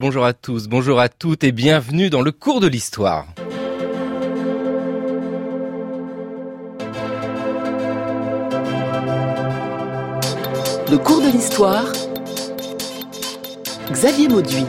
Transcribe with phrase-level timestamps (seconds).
[0.00, 3.26] Bonjour à tous, bonjour à toutes et bienvenue dans le cours de l'histoire.
[10.90, 11.84] Le cours de l'histoire.
[13.92, 14.64] Xavier Mauduit.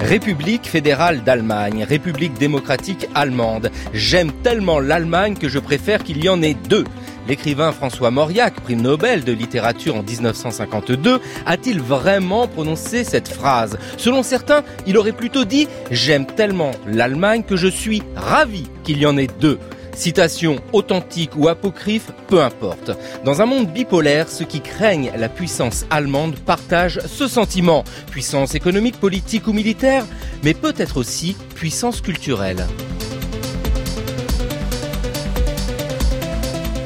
[0.00, 3.70] République fédérale d'Allemagne, République démocratique allemande.
[3.92, 6.84] J'aime tellement l'Allemagne que je préfère qu'il y en ait deux.
[7.28, 13.78] L'écrivain François Mauriac, prix Nobel de littérature en 1952, a-t-il vraiment prononcé cette phrase?
[13.96, 19.06] Selon certains, il aurait plutôt dit⁇ J'aime tellement l'Allemagne que je suis ravi qu'il y
[19.06, 19.54] en ait deux⁇
[19.96, 22.90] Citation authentique ou apocryphe, peu importe.
[23.24, 27.82] Dans un monde bipolaire, ceux qui craignent la puissance allemande partagent ce sentiment.
[28.10, 30.04] Puissance économique, politique ou militaire,
[30.44, 32.66] mais peut-être aussi puissance culturelle.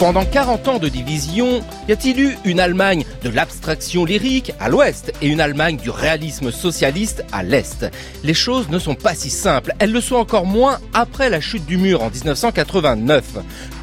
[0.01, 5.13] Pendant 40 ans de division, y a-t-il eu une Allemagne de l'abstraction lyrique à l'ouest
[5.21, 7.85] et une Allemagne du réalisme socialiste à l'est?
[8.24, 11.66] Les choses ne sont pas si simples, elles le sont encore moins après la chute
[11.66, 13.24] du mur en 1989.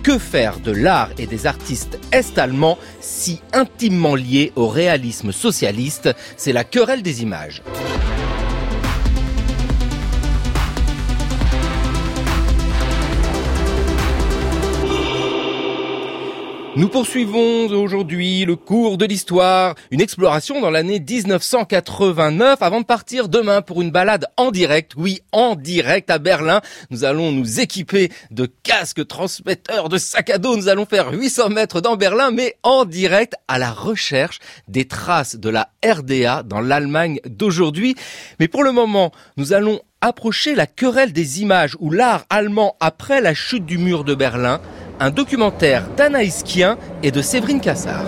[0.01, 6.09] Que faire de l'art et des artistes est-allemands si intimement liés au réalisme socialiste?
[6.35, 7.61] C'est la querelle des images.
[16.77, 23.29] Nous poursuivons aujourd'hui le cours de l'histoire, une exploration dans l'année 1989 avant de partir
[23.29, 26.61] demain pour une balade en direct, oui, en direct à Berlin.
[26.91, 30.55] Nous allons nous équiper de casques transmetteurs, de sacs à dos.
[30.55, 35.35] Nous allons faire 800 mètres dans Berlin, mais en direct à la recherche des traces
[35.35, 37.95] de la RDA dans l'Allemagne d'aujourd'hui.
[38.39, 43.19] Mais pour le moment, nous allons approcher la querelle des images ou l'art allemand après
[43.19, 44.61] la chute du mur de Berlin
[44.99, 48.05] un documentaire d'Anaïs Kien et de Séverine Cassard.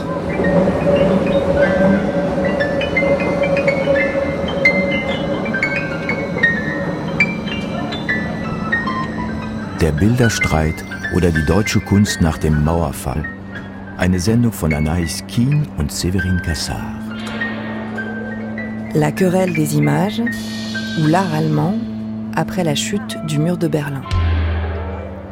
[9.80, 10.84] Der Bilderstreit
[11.16, 13.24] oder die deutsche Kunst nach dem Mauerfall?
[13.98, 16.80] Eine Sendung von Anaïs Kien und Séverine Cassard.
[18.96, 20.22] La querelle des images
[21.00, 21.76] ou l'art allemand
[22.36, 24.02] après la chute du mur de Berlin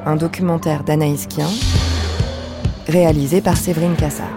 [0.08, 1.50] un documentaire d'Anaïs Kien,
[2.88, 4.28] réalisé par Séverine Cassard.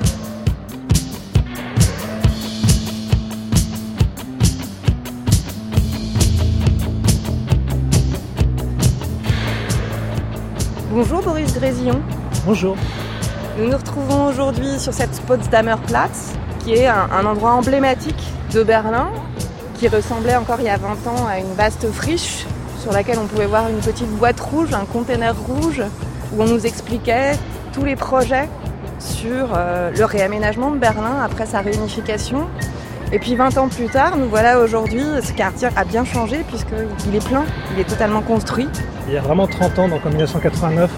[10.90, 12.02] Bonjour Boris Grésillon.
[12.44, 12.76] Bonjour.
[13.56, 16.32] Nous nous retrouvons aujourd'hui sur cette Potsdamer Platz,
[16.64, 18.22] qui est un, un, endroit emblématique
[18.52, 19.08] de Berlin,
[19.74, 22.44] qui ressemblait encore il y a 20 ans à une vaste friche
[22.80, 25.82] sur laquelle on pouvait voir une petite boîte rouge, un container rouge,
[26.32, 27.32] où on nous expliquait
[27.72, 28.48] tous les projets
[28.98, 32.46] sur euh, le réaménagement de Berlin après sa réunification.
[33.12, 37.14] Et puis 20 ans plus tard, nous voilà aujourd'hui, ce quartier a bien changé puisqu'il
[37.14, 38.68] est plein, il est totalement construit.
[39.08, 40.90] Il y a vraiment 30 ans, donc en 1989,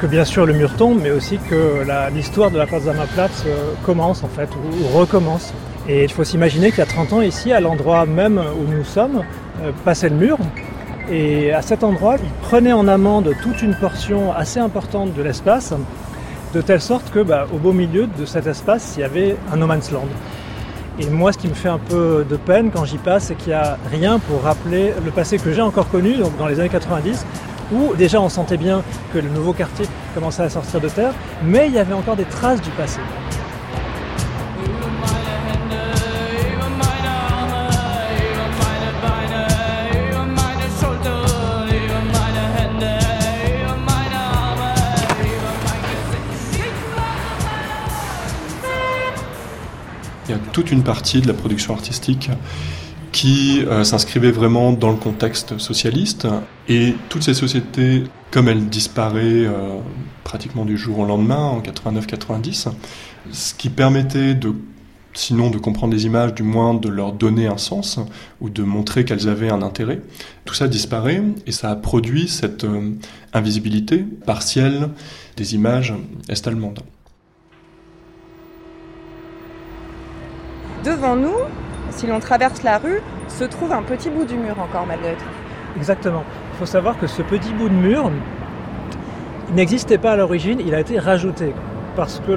[0.00, 3.72] que bien sûr le mur tombe, mais aussi que l'histoire de la Potsdamer Platz euh,
[3.86, 5.54] commence en fait, ou, recommence.
[5.88, 8.84] Et il faut s'imaginer qu'il y a 30 ans ici, à l'endroit même où nous
[8.84, 9.22] sommes,
[9.62, 10.38] euh, passait le mur,
[11.10, 15.74] et à cet endroit, il prenait en amende toute une portion assez importante de l'espace,
[16.54, 19.56] de telle sorte que, bah, au beau milieu de cet espace, il y avait un
[19.56, 20.08] no man's land.
[20.98, 23.48] Et moi, ce qui me fait un peu de peine quand j'y passe, c'est qu'il
[23.48, 26.68] n'y a rien pour rappeler le passé que j'ai encore connu, donc dans les années
[26.68, 27.26] 90,
[27.72, 28.82] où déjà on sentait bien
[29.12, 32.24] que le nouveau quartier commençait à sortir de terre, mais il y avait encore des
[32.24, 33.00] traces du passé.
[50.52, 52.30] Toute une partie de la production artistique
[53.14, 56.26] qui euh, s'inscrivait vraiment dans le contexte socialiste.
[56.68, 58.02] Et toutes ces sociétés,
[58.32, 59.78] comme elles disparaissent euh,
[60.24, 62.70] pratiquement du jour au lendemain, en 89-90,
[63.30, 64.52] ce qui permettait de
[65.14, 68.00] sinon de comprendre les images, du moins de leur donner un sens
[68.40, 70.00] ou de montrer qu'elles avaient un intérêt.
[70.44, 72.90] Tout ça disparaît et ça a produit cette euh,
[73.32, 74.90] invisibilité partielle
[75.36, 75.94] des images
[76.28, 76.80] est-allemandes.
[80.84, 81.36] Devant nous,
[81.90, 85.24] si l'on traverse la rue, se trouve un petit bout du mur encore malgré tout.
[85.78, 86.24] Exactement.
[86.52, 88.10] Il faut savoir que ce petit bout de mur
[89.54, 91.54] n'existait pas à l'origine, il a été rajouté.
[91.96, 92.32] Parce que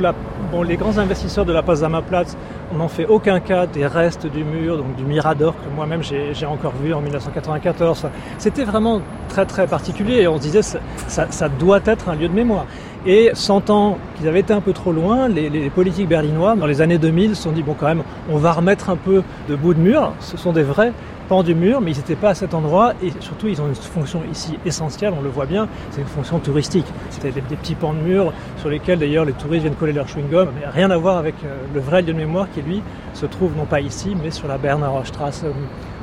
[0.64, 2.38] les grands investisseurs de la Potsdamer Platz
[2.74, 6.74] n'ont fait aucun cas des restes du mur, donc du Mirador que moi-même j'ai encore
[6.82, 8.08] vu en 1994.
[8.38, 10.62] C'était vraiment très très particulier et on se disait
[11.08, 12.66] ça doit être un lieu de mémoire.
[13.10, 16.98] Et sentant qu'ils avaient été un peu trop loin, les, politiques berlinois, dans les années
[16.98, 19.80] 2000, se sont dit, bon quand même, on va remettre un peu de bout de
[19.80, 20.12] mur.
[20.20, 20.92] Ce sont des vrais
[21.30, 22.96] pans du mur, mais ils n'étaient pas à cet endroit.
[23.02, 26.40] Et surtout, ils ont une fonction ici essentielle, on le voit bien, c'est une fonction
[26.40, 26.86] touristique.
[27.10, 30.50] C'était des, petits pans de mur sur lesquels d'ailleurs les touristes viennent coller leur chewing-gum,
[30.60, 32.82] mais rien à voir avec euh, le vrai lieu de mémoire qui, lui,
[33.14, 35.46] se trouve non pas ici, mais sur la Bernauer Straße,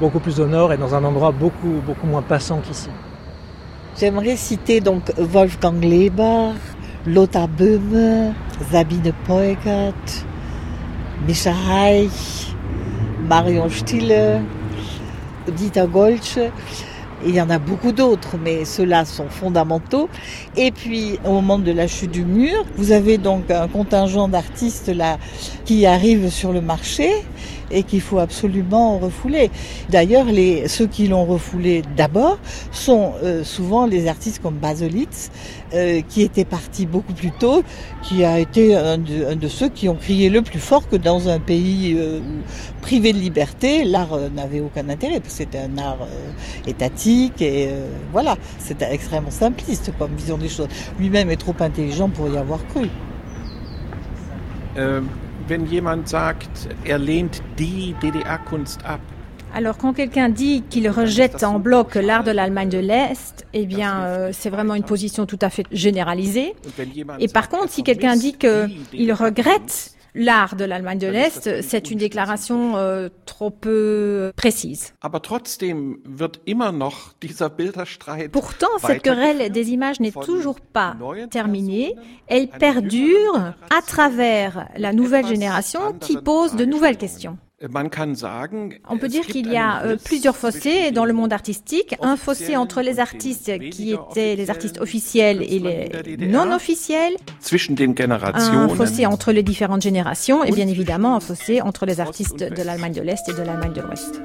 [0.01, 2.89] beaucoup plus au nord et dans un endroit beaucoup, beaucoup moins passant qu'ici.
[3.99, 6.55] J'aimerais citer donc Wolfgang Leber,
[7.07, 8.35] Lothar Böhme,
[8.71, 9.93] Sabine Peugert,
[11.27, 12.55] Mischa Reich,
[13.29, 14.41] Marion Stille,
[15.55, 16.39] Dieter Goltsch.
[17.27, 20.09] Il y en a beaucoup d'autres, mais ceux-là sont fondamentaux.
[20.57, 24.89] Et puis, au moment de la chute du mur, vous avez donc un contingent d'artistes
[24.89, 25.19] là
[25.65, 27.11] qui arrivent sur le marché
[27.75, 29.51] et qu'il faut absolument refouler.
[29.91, 30.27] D'ailleurs,
[30.67, 32.39] ceux qui l'ont refoulé d'abord
[32.71, 35.31] sont euh, souvent les artistes comme Baselitz,
[35.75, 37.63] euh, qui était parti beaucoup plus tôt,
[38.03, 41.41] qui a été un de, ceux qui ont crié le plus fort que dans un
[41.41, 42.21] pays euh,
[42.81, 46.07] privé de liberté, l'art n'avait aucun intérêt, c'était un art
[46.67, 47.71] étatique, et
[48.13, 50.69] voilà, c'était extrêmement simpliste comme vision des choses.
[50.99, 52.89] Lui-même est trop intelligent pour y avoir cru.
[55.49, 59.01] Wenn jemand sagt, er lehnt die DDR-Kunst ab.
[59.55, 64.03] Alors quand quelqu'un dit qu'il rejette en bloc l'art de l'Allemagne de l'Est, eh bien
[64.03, 66.55] euh, c'est vraiment une position tout à fait généralisée.
[67.21, 71.99] Et par contre, si quelqu'un dit qu'il regrette l'art de l'Allemagne de l'Est, c'est une
[71.99, 74.95] déclaration euh, trop peu précise.
[78.33, 80.97] Pourtant, cette querelle des images n'est toujours pas
[81.31, 81.95] terminée.
[82.27, 87.39] Elle perdure à travers la nouvelle génération qui pose de nouvelles questions.
[88.89, 91.95] On peut dire qu'il y a euh, plusieurs fossés dans le monde artistique.
[92.01, 97.15] Un fossé entre les artistes qui étaient les artistes officiels et les non officiels.
[98.51, 102.63] Un fossé entre les différentes générations et bien évidemment un fossé entre les artistes de
[102.63, 104.21] l'Allemagne de l'Est et de l'Allemagne de l'Ouest.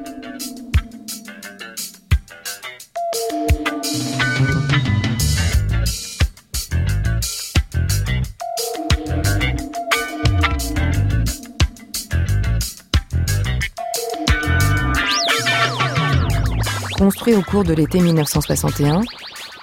[16.99, 19.03] Construit au cours de l'été 1961,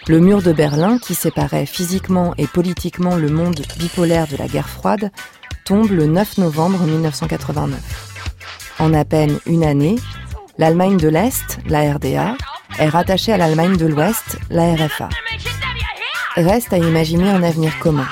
[0.09, 4.71] le mur de Berlin, qui séparait physiquement et politiquement le monde bipolaire de la guerre
[4.71, 5.11] froide,
[5.67, 7.79] tombe le 9 novembre 1989.
[8.79, 9.97] En à peine une année,
[10.57, 12.39] l'Allemagne de l'Est, la RDA,
[12.79, 15.11] est rattachée à l'Allemagne de l'Ouest, la RFA.
[16.37, 18.09] Reste à imaginer un avenir commun.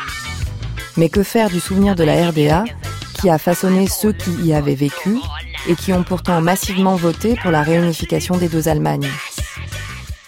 [0.99, 2.65] Mais que faire du souvenir de la RDA,
[3.15, 5.17] qui a façonné ceux qui y avaient vécu
[5.69, 9.11] et qui ont pourtant massivement voté pour la réunification des deux Allemagnes.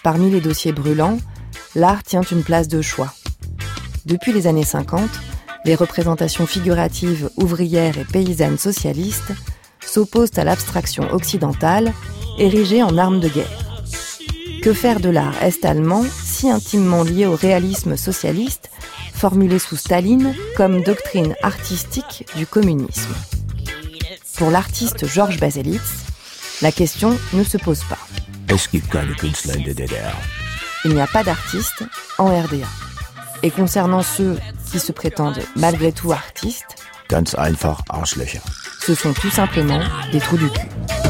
[0.03, 1.17] Parmi les dossiers brûlants,
[1.75, 3.13] l'art tient une place de choix.
[4.05, 5.09] Depuis les années 50,
[5.65, 9.33] les représentations figuratives ouvrières et paysannes socialistes
[9.85, 11.93] s'opposent à l'abstraction occidentale,
[12.39, 13.67] érigée en arme de guerre.
[14.61, 18.69] Que faire de l'art est-allemand, si intimement lié au réalisme socialiste,
[19.13, 23.13] formulé sous Staline comme doctrine artistique du communisme?
[24.37, 26.05] Pour l'artiste Georges Baselitz,
[26.61, 27.97] la question ne se pose pas.
[30.85, 31.83] Il n'y a pas d'artistes
[32.17, 32.67] en RDA.
[33.43, 34.37] Et concernant ceux
[34.71, 36.75] qui se prétendent malgré tout artistes,
[37.09, 41.06] ce sont tout simplement des trous du cul.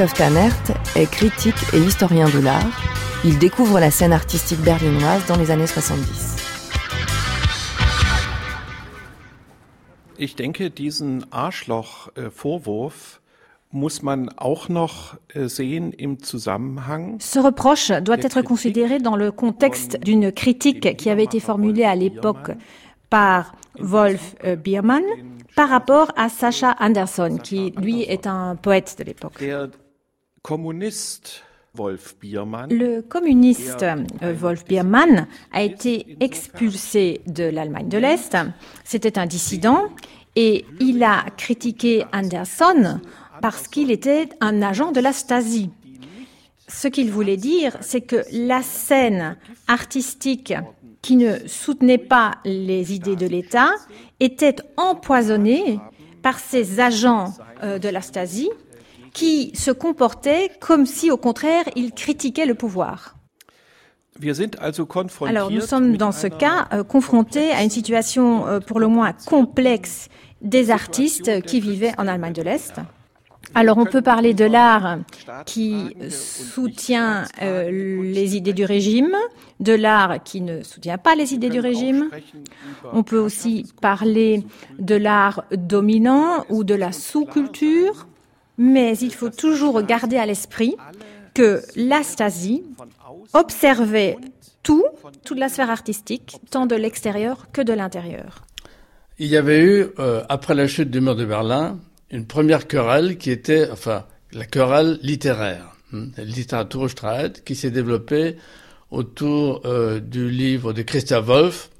[0.00, 2.64] Christophe Tanert est critique et historien de l'art.
[3.22, 6.36] Il découvre la scène artistique berlinoise dans les années 70.
[10.16, 13.20] Ich denke, diesen Arschloch-Vorwurf
[13.72, 17.18] muss man auch noch sehen im Zusammenhang.
[17.20, 21.94] Ce reproche doit être considéré dans le contexte d'une critique qui avait été formulée à
[21.94, 22.52] l'époque
[23.10, 25.04] par Wolf Biermann
[25.54, 29.44] par rapport à Sacha Anderson, qui lui est un poète de l'époque.
[32.70, 38.36] Le communiste euh, Wolf Biermann a été expulsé de l'Allemagne de l'Est.
[38.82, 39.88] C'était un dissident.
[40.36, 43.00] Et il a critiqué Anderson
[43.42, 45.70] parce qu'il était un agent de la Stasi.
[46.68, 49.36] Ce qu'il voulait dire, c'est que la scène
[49.68, 50.54] artistique
[51.02, 53.70] qui ne soutenaient pas les idées de l'État
[54.20, 55.80] étaient empoisonnés
[56.22, 58.50] par ces agents euh, de la Stasi
[59.12, 63.16] qui se comportaient comme si, au contraire, ils critiquaient le pouvoir.
[65.26, 69.12] Alors nous sommes dans ce cas euh, confrontés à une situation euh, pour le moins
[69.12, 70.08] complexe
[70.42, 72.80] des artistes qui vivaient en Allemagne de l'Est.
[73.54, 74.98] Alors on peut parler de l'art
[75.44, 79.16] qui soutient euh, les idées du régime,
[79.58, 82.10] de l'art qui ne soutient pas les idées du régime.
[82.92, 84.44] On peut aussi parler
[84.78, 88.06] de l'art dominant ou de la sous-culture,
[88.60, 90.76] mais il faut toujours garder à l'esprit
[91.32, 92.62] que la Stasi
[93.32, 94.18] observait
[94.62, 94.84] tout,
[95.24, 98.44] toute la sphère artistique, tant de l'extérieur que de l'intérieur.
[99.18, 101.78] Il y avait eu, euh, après la chute du mur de Berlin,
[102.10, 108.36] une première querelle qui était, enfin, la querelle littéraire, hein, Literaturstreit, qui s'est développée
[108.90, 111.70] autour euh, du livre de Christa Wolf,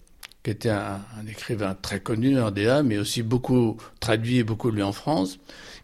[0.42, 4.82] qui était un, écrivain très connu en DA, mais aussi beaucoup traduit et beaucoup lu
[4.82, 5.38] en France,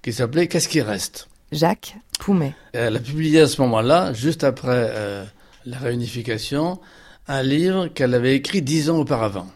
[0.07, 1.27] qui s'appelait Qu'est-ce qui reste?
[1.51, 2.55] Jacques Poumet.
[2.73, 5.25] Elle a publié à ce moment-là, juste après euh,
[5.65, 6.79] la réunification,
[7.27, 9.49] un livre qu'elle avait écrit dix ans auparavant.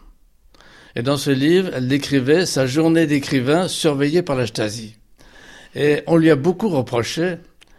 [0.97, 4.97] Et dans ce livre, elle décrivait sa journée d'écrivain surveillée par la Stasi.
[5.73, 7.37] Et on lui a beaucoup reproché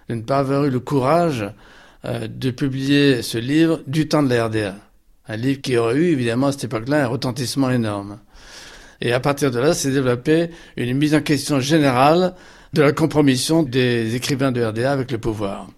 [0.08, 1.44] de ne pas avoir eu le courage
[2.06, 4.76] euh, de publier ce livre du temps de la RDA.
[5.28, 8.18] Un livre qui aurait eu, évidemment, à cette époque-là, un retentissement énorme.
[9.02, 10.48] Et à partir de là, s'est développée
[10.78, 12.34] une mise en question générale
[12.72, 15.68] de la compromission des écrivains de RDA avec le pouvoir.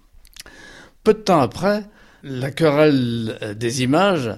[1.03, 1.85] Peu de temps après,
[2.23, 4.31] la querelle euh, des images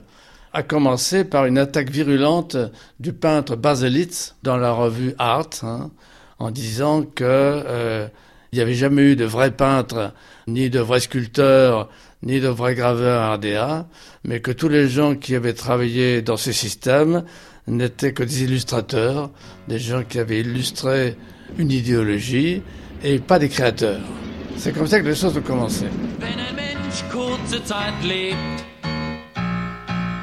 [0.52, 2.56] a commencé par une attaque virulente
[2.98, 5.90] du peintre Baselitz dans la revue Art, hein,
[6.38, 8.08] en disant que euh,
[8.52, 10.14] il n'y avait jamais eu de vrais peintres,
[10.46, 11.90] ni de vrais sculpteurs,
[12.22, 13.86] ni de vrais graveurs RDA,
[14.24, 17.24] mais que tous les gens qui avaient travaillé dans ce système
[17.66, 19.30] n'étaient que des illustrateurs,
[19.68, 21.16] des gens qui avaient illustré
[21.58, 22.62] une idéologie
[23.02, 24.00] et pas des créateurs.
[24.56, 25.86] C'est comme ça que les choses ont commencé.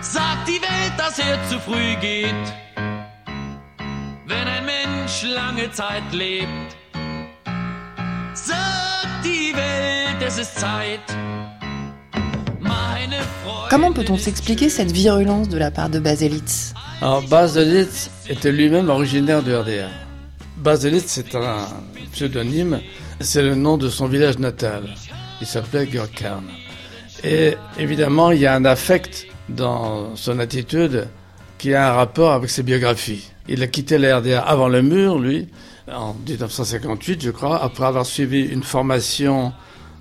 [0.04, 2.46] sagt die Welt, dass er zu früh geht.
[4.28, 6.70] Wenn ein Mensch lange Zeit lebt,
[8.34, 11.00] sagt die Welt, es ist Zeit.
[13.70, 16.74] Comment peut-on s'expliquer cette virulence de la part de Baselitz?
[17.02, 19.90] Alors, Baselitz était lui-même originaire de RDA.
[20.64, 21.68] Baselitz, c'est un
[22.14, 22.80] pseudonyme,
[23.20, 24.96] c'est le nom de son village natal.
[25.42, 26.42] Il s'appelait Gurkhan.
[27.22, 31.10] Et évidemment, il y a un affect dans son attitude
[31.58, 33.30] qui a un rapport avec ses biographies.
[33.50, 35.50] Il a quitté la RDA avant le mur, lui,
[35.92, 39.52] en 1958, je crois, après avoir suivi une formation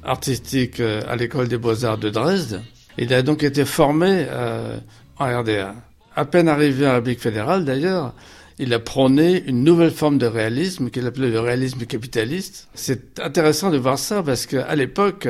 [0.04, 2.62] artistique euh, à l'école des beaux-arts de Dresde.
[2.98, 4.76] Il a donc été formé euh,
[5.18, 5.74] en RDA.
[6.14, 8.14] À peine arrivé en République fédérale, d'ailleurs,
[8.58, 12.68] il a prôné une nouvelle forme de réalisme qu'il appelait le réalisme capitaliste.
[12.74, 15.28] C'est intéressant de voir ça parce qu'à l'époque,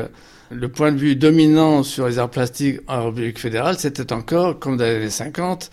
[0.50, 4.76] le point de vue dominant sur les arts plastiques en République fédérale, c'était encore, comme
[4.76, 5.70] dans les années 50,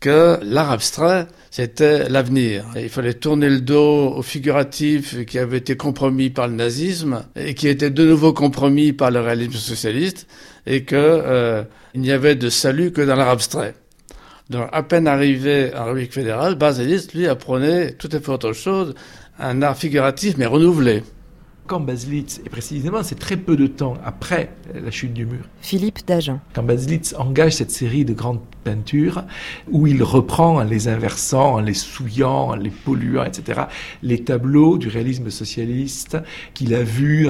[0.00, 2.64] que l'art abstrait, c'était l'avenir.
[2.76, 7.54] Il fallait tourner le dos au figuratif qui avait été compromis par le nazisme et
[7.54, 10.28] qui était de nouveau compromis par le réalisme socialiste
[10.66, 11.64] et que euh,
[11.94, 13.74] n'y avait de salut que dans l'art abstrait.
[14.50, 18.94] Donc, à peine arrivé en République fédérale, Baselis, lui, apprenait tout à fait autre chose,
[19.38, 21.02] un art figuratif mais renouvelé
[21.68, 25.44] quand Baselitz, et précisément c'est très peu de temps après la chute du mur.
[25.60, 26.40] Philippe Dagen.
[26.54, 28.40] Quand Baselitz engage cette série de grandes
[29.70, 33.62] où il reprend en les inversant, en les souillant, en les polluant, etc.,
[34.02, 36.16] les tableaux du réalisme socialiste
[36.54, 37.28] qu'il a vus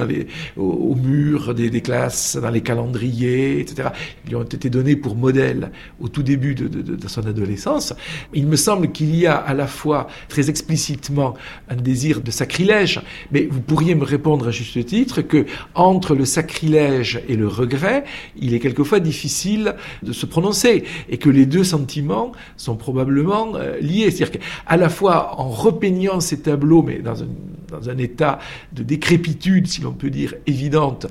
[0.57, 3.89] au, mur des, classes, dans les calendriers, etc.,
[4.25, 7.93] ils lui ont été donnés pour modèle au tout début de, de son adolescence.
[8.33, 11.35] Il me semble qu'il y a à la fois très explicitement
[11.69, 16.25] un désir de sacrilège, mais vous pourriez me répondre à juste titre que entre le
[16.25, 18.03] sacrilège et le regret,
[18.37, 23.79] il est quelquefois difficile de se prononcer et que les deux sentiments sont probablement euh,
[23.79, 24.11] liés.
[24.11, 27.27] C'est-à-dire qu'à la fois en repeignant ces tableaux, mais dans un,
[27.69, 28.39] dans un état
[28.73, 31.07] de décrépitude, si l'on peut dire, évidente,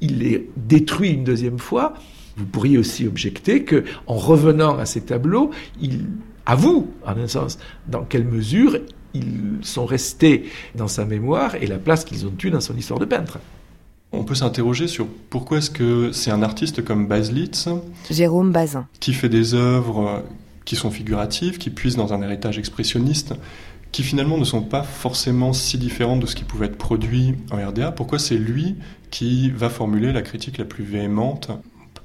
[0.00, 1.94] il les détruit une deuxième fois.
[2.36, 5.50] Vous pourriez aussi objecter que, en revenant à ces tableaux,
[5.80, 6.04] il
[6.46, 8.78] avoue, en un sens, dans quelle mesure
[9.14, 13.00] ils sont restés dans sa mémoire et la place qu'ils ont eue dans son histoire
[13.00, 13.38] de peintre.
[14.12, 17.68] On peut s'interroger sur pourquoi est-ce que c'est un artiste comme Baselitz,
[18.10, 20.24] Jérôme Bazin, qui fait des œuvres
[20.64, 23.34] qui sont figuratives, qui puissent dans un héritage expressionniste,
[23.92, 27.56] qui finalement ne sont pas forcément si différentes de ce qui pouvait être produit en
[27.56, 27.92] RDA.
[27.92, 28.76] Pourquoi c'est lui
[29.10, 31.50] qui va formuler la critique la plus véhémente?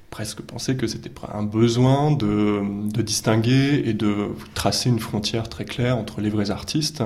[0.10, 2.62] Presque penser que c'était un besoin de,
[2.94, 7.04] de, distinguer et de tracer une frontière très claire entre les vrais artistes,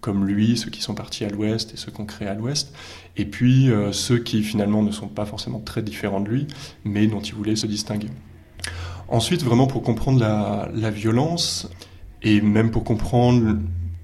[0.00, 2.72] comme lui, ceux qui sont partis à l'ouest et ceux qu'on crée à l'ouest,
[3.16, 6.46] et puis euh, ceux qui finalement ne sont pas forcément très différents de lui,
[6.84, 8.08] mais dont il voulait se distinguer.
[9.08, 11.68] Ensuite, vraiment pour comprendre la, violence,
[12.22, 13.58] et même pour comprendre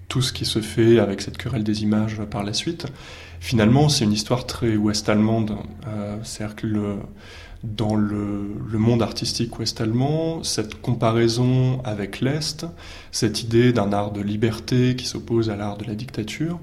[0.09, 2.87] tout ce qui se fait avec cette querelle des images par la suite,
[3.39, 5.57] finalement, c'est une histoire très ouest-allemande.
[5.87, 6.67] Euh, C'est-à-dire que
[7.63, 12.67] dans le, monde artistique ouest-allemand, cette comparaison avec l'Est,
[13.11, 16.61] cette idée d'un art de liberté qui s'oppose à l'art de la dictature,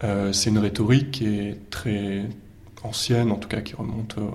[0.00, 2.26] c'est une rhétorique qui est très
[2.84, 4.28] ancienne, en tout cas qui remonte euh,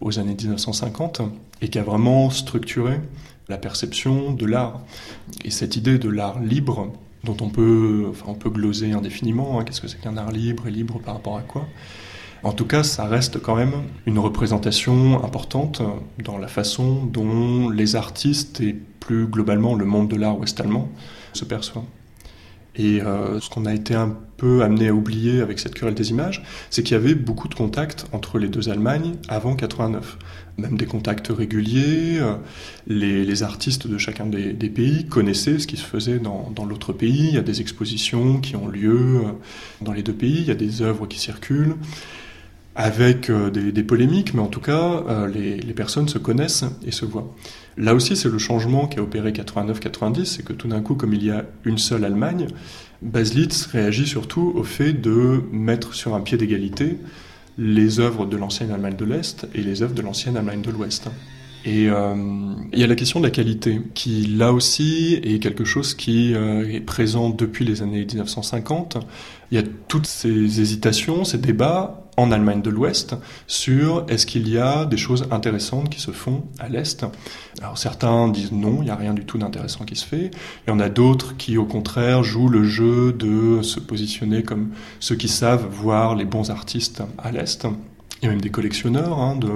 [0.00, 1.22] aux années 1950,
[1.62, 3.00] et qui a vraiment structuré
[3.48, 4.80] la perception de l'art.
[5.44, 6.92] Et cette idée de l'art libre,
[7.24, 10.66] dont on peut, enfin, on peut gloser indéfiniment, hein, qu'est-ce que c'est qu'un art libre
[10.66, 11.66] et libre par rapport à quoi
[12.44, 15.80] en tout cas, ça reste quand même une représentation importante
[16.24, 20.88] dans la façon dont les artistes et plus globalement le monde de l'art ouest-allemand
[21.34, 21.84] se perçoivent.
[22.76, 26.10] Et euh, ce qu'on a été un peu amené à oublier avec cette querelle des
[26.10, 30.18] images, c'est qu'il y avait beaucoup de contacts entre les deux Allemagnes avant 89.
[30.56, 32.18] Même des contacts réguliers.
[32.20, 32.36] Euh,
[32.86, 36.64] les, les artistes de chacun des, des, pays connaissaient ce qui se faisait dans, dans
[36.64, 37.28] l'autre pays.
[37.28, 39.32] Il y a des expositions qui ont lieu euh,
[39.82, 40.38] dans les deux pays.
[40.38, 41.76] Il y a des œuvres qui circulent
[42.74, 46.90] avec euh, des, polémiques, mais en tout cas, euh, les, les, personnes se connaissent et
[46.90, 47.34] se voient.
[47.76, 51.12] Là aussi, c'est le changement qui a opéré 89-90, c'est que tout d'un coup, comme
[51.12, 52.46] il y a une seule Allemagne,
[53.02, 56.98] Baslitz réagit surtout au fait de mettre sur un pied d'égalité
[57.58, 61.08] les œuvres de l'ancienne Allemagne de l'Est et les œuvres de l'ancienne Allemagne de l'Ouest.
[61.64, 62.14] Et euh,
[62.72, 66.34] il y a la question de la qualité, qui là aussi est quelque chose qui
[66.34, 68.98] euh, est présent depuis les années 1950.
[69.50, 73.16] Il y a toutes ces hésitations, ces débats en Allemagne de l'Ouest
[73.46, 77.06] sur est-ce qu'il y a des choses intéressantes qui se font à l'Est.
[77.60, 80.30] Alors certains disent non, il n'y a rien du tout d'intéressant qui se fait.
[80.66, 84.70] Il y en a d'autres qui au contraire jouent le jeu de se positionner comme
[85.00, 87.66] ceux qui savent voir les bons artistes à l'Est.
[88.20, 89.50] Il y a même des collectionneurs hein, de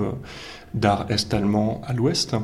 [0.77, 2.37] d'art est-allemand à l'ouest.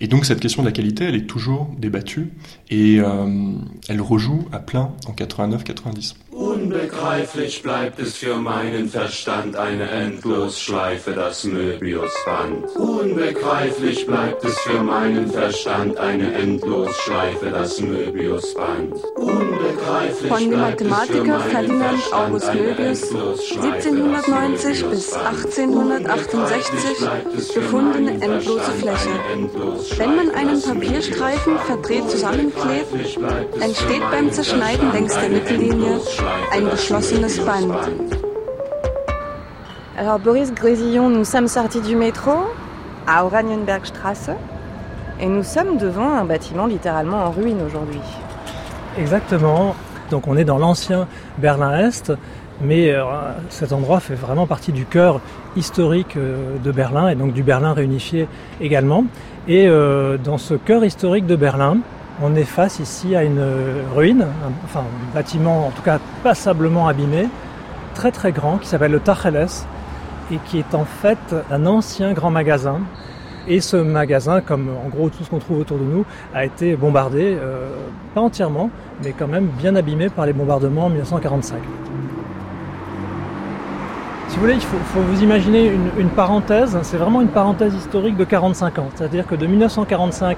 [0.00, 2.30] Et donc cette question de la qualité, elle est toujours débattue
[2.70, 3.52] et euh,
[3.88, 6.14] elle rejoue à plein en 89-90.
[6.60, 12.74] Unbegreiflich bleibt es für meinen Verstand eine Endlosschleife, das Möbiusband.
[12.74, 18.92] Unbegreiflich bleibt es für meinen Verstand eine Endlosschleife, das Möbiusband.
[19.14, 29.10] Unbegreiflich Von dem Mathematiker Ferdinand August Möbius 1790 bis 1868 gefundene endlose Fläche.
[29.96, 32.92] Wenn man einen Papierstreifen verdreht zusammenklebt,
[33.60, 36.00] entsteht beim Zerschneiden längs der Mittellinie
[39.98, 42.32] Alors Boris Grésillon, nous sommes sortis du métro
[43.06, 44.30] à Oranienbergstrasse
[45.20, 48.00] et nous sommes devant un bâtiment littéralement en ruine aujourd'hui.
[48.98, 49.76] Exactement.
[50.10, 51.06] Donc on est dans l'ancien
[51.36, 52.12] Berlin-Est,
[52.62, 53.04] mais euh,
[53.50, 55.20] cet endroit fait vraiment partie du cœur
[55.54, 58.26] historique euh, de Berlin et donc du Berlin réunifié
[58.60, 59.04] également.
[59.48, 61.78] Et euh, dans ce cœur historique de Berlin,
[62.22, 63.42] on est face ici à une
[63.94, 67.28] ruine, un, enfin un bâtiment en tout cas passablement abîmé,
[67.94, 69.46] très très grand, qui s'appelle le Tacheles,
[70.32, 71.18] et qui est en fait
[71.50, 72.80] un ancien grand magasin.
[73.46, 76.04] Et ce magasin, comme en gros tout ce qu'on trouve autour de nous,
[76.34, 77.68] a été bombardé, euh,
[78.14, 78.70] pas entièrement,
[79.02, 81.56] mais quand même bien abîmé par les bombardements en 1945.
[84.28, 88.18] Si vous voulez, il faut, vous imaginer une, une parenthèse, c'est vraiment une parenthèse historique
[88.18, 88.88] de 45 ans.
[88.94, 90.36] C'est-à-dire que de 1945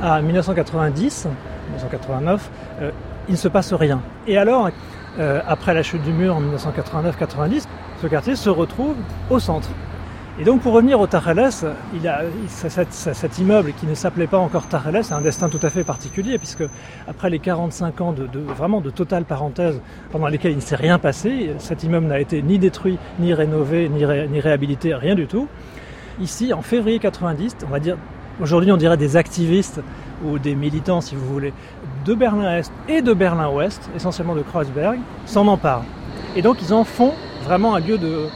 [0.00, 1.28] à 1990,
[1.70, 2.90] 1989, euh,
[3.28, 4.00] il ne se passe rien.
[4.26, 4.70] Et alors,
[5.18, 7.66] euh, après la chute du mur en 1989-90,
[8.02, 8.94] ce quartier se retrouve
[9.30, 9.68] au centre.
[10.38, 15.16] Et donc pour revenir au a cet, immeuble qui ne s'appelait pas encore Tacheles a
[15.16, 16.64] un destin tout à fait particulier puisque
[17.08, 19.80] après les 45 ans de, de vraiment de totale parenthèse
[20.12, 23.88] pendant lesquels il ne s'est rien passé, cet immeuble n'a été ni détruit, ni rénové,
[23.88, 25.48] ni, ni réhabilité, rien du tout.
[26.20, 27.96] Ici, en février 90, on va dire
[28.40, 29.80] aujourd'hui on dirait des activistes
[30.24, 31.52] ou des militants si vous voulez,
[32.04, 35.84] de Berlin-Est et de Berlin-Ouest, essentiellement de Kreuzberg, s'en emparent.
[36.36, 37.12] Et donc ils en font
[37.44, 38.28] vraiment un lieu de,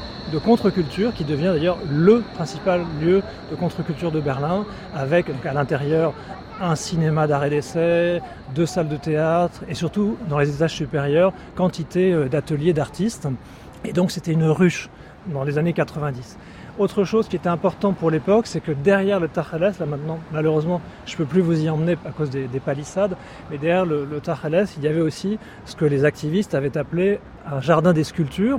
[0.44, 6.14] contre-culture qui devient d'ailleurs le principal lieu de contre-culture de Berlin, avec à l'intérieur
[6.60, 8.20] un cinéma d'arrêt d'essai,
[8.54, 13.26] deux salles de théâtre et surtout dans les étages supérieurs, quantité euh, d'ateliers d'artistes.
[13.84, 14.90] Et donc c'était une ruche
[15.26, 16.36] dans les années 90.
[16.78, 20.80] Autre chose qui était important pour l'époque, c'est que derrière le Tacheles, là maintenant, malheureusement,
[21.06, 23.16] je ne peux plus vous y emmener à cause des, des palissades,
[23.50, 24.20] mais derrière le, le
[24.76, 27.18] il y avait aussi ce que les activistes avaient appelé
[27.50, 28.58] un jardin des sculptures.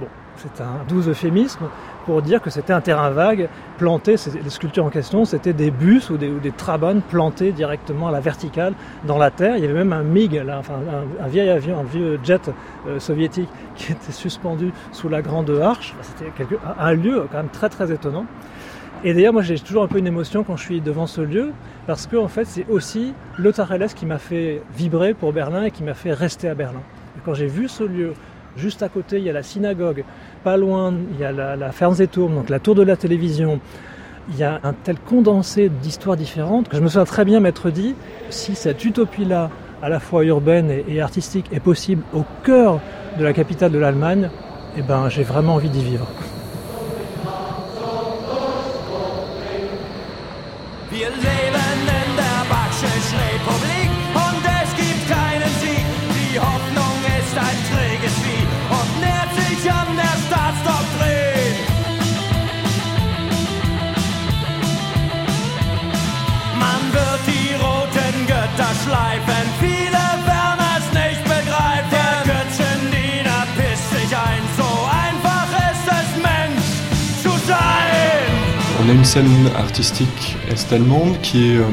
[0.00, 1.66] Bon, c'est un doux euphémisme
[2.04, 6.10] pour dire que c'était un terrain vague planté, les sculptures en question, c'était des bus
[6.10, 6.52] ou des, ou des,
[7.08, 8.74] plantés directement à la verticale
[9.06, 9.56] dans la terre.
[9.56, 10.74] Il y avait même un MiG, là, enfin,
[11.20, 12.50] un, vieil avion, un vieux jet
[12.86, 15.94] euh, soviétique qui était suspendu sous la grande arche.
[16.02, 16.32] C'était
[16.78, 18.26] un lieu quand même très très étonnant.
[19.06, 21.52] Et d'ailleurs, moi, j'ai toujours un peu une émotion quand je suis devant ce lieu,
[21.86, 25.70] parce que en fait, c'est aussi le Tareles qui m'a fait vibrer pour Berlin et
[25.70, 26.80] qui m'a fait rester à Berlin.
[27.24, 28.14] Quand j'ai vu ce lieu,
[28.56, 30.04] juste à côté, il y a la synagogue,
[30.44, 33.60] pas loin, il y a la, la Fernsehturm, donc la tour de la télévision.
[34.30, 37.70] Il y a un tel condensé d'histoires différentes que je me souviens très bien m'être
[37.70, 37.94] dit,
[38.30, 39.50] si cette utopie-là,
[39.82, 42.80] à la fois urbaine et, artistique, est possible au cœur
[43.18, 44.30] de la capitale de l'Allemagne,
[44.76, 46.06] eh ben, j'ai vraiment envie d'y vivre.
[79.14, 81.68] Scène artistique est-allemande qui est euh,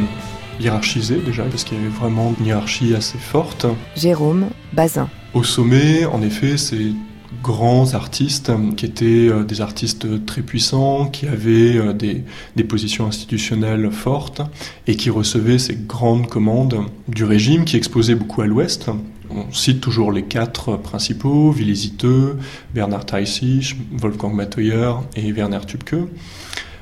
[0.60, 3.66] hiérarchisée déjà, parce qu'il y avait vraiment une hiérarchie assez forte.
[3.96, 5.10] Jérôme Bazin.
[5.34, 6.94] Au sommet, en effet, ces
[7.42, 12.24] grands artistes qui étaient euh, des artistes très puissants, qui avaient euh, des,
[12.56, 14.44] des, positions institutionnelles fortes
[14.86, 18.92] et qui recevaient ces grandes commandes du régime qui exposaient beaucoup à l'ouest.
[19.32, 22.38] On cite toujours les quatre principaux, Willy Zitteux,
[22.76, 25.96] Bernard Teichig, Wolfgang Matoyer et Werner Tübke.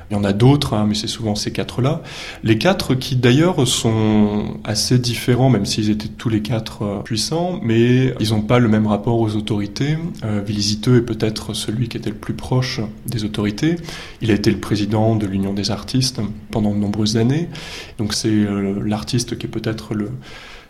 [0.10, 2.02] Il y en a d'autres, hein, mais c'est souvent ces quatre-là.
[2.44, 7.60] Les quatre qui d'ailleurs sont assez différents, même s'ils étaient tous les quatre euh, puissants,
[7.62, 9.98] mais ils n'ont pas le même rapport aux autorités.
[10.24, 13.76] Euh, est peut-être celui qui était le plus proche des autorités.
[14.22, 17.48] Il a été le président de l'Union des artistes pendant de nombreuses années.
[17.98, 20.10] Donc c'est euh, l'artiste qui est peut-être le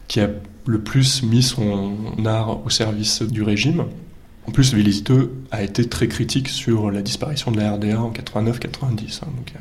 [0.08, 0.30] qui a
[0.66, 1.94] le plus mis son
[2.26, 3.86] art au service du régime.
[4.50, 9.20] En plus, Villisiteux a été très critique sur la disparition de la RDA en 89-90.
[9.22, 9.60] Hein, euh,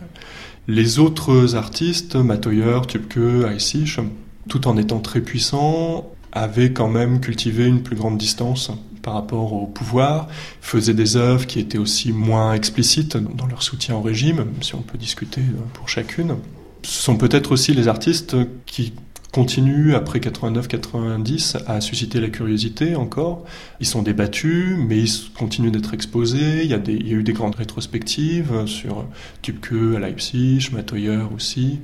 [0.67, 3.19] les autres artistes, Matoyer, Tubke,
[3.53, 4.01] Eissich,
[4.49, 8.71] tout en étant très puissants, avaient quand même cultivé une plus grande distance
[9.03, 10.27] par rapport au pouvoir,
[10.63, 14.81] faisaient des œuvres qui étaient aussi moins explicites dans leur soutien au régime, si on
[14.81, 16.37] peut discuter euh, pour chacune.
[16.83, 18.95] Ce sont peut-être aussi les artistes qui
[19.33, 23.45] continuent après 89-90 à susciter la curiosité encore.
[23.81, 26.65] Ils sont débattus, mais ils continuent d'être exposés.
[26.65, 26.79] Il y, a
[27.17, 29.05] eu des grandes rétrospectives sur
[29.43, 31.81] Tubke à Leipzig, Matoyer aussi.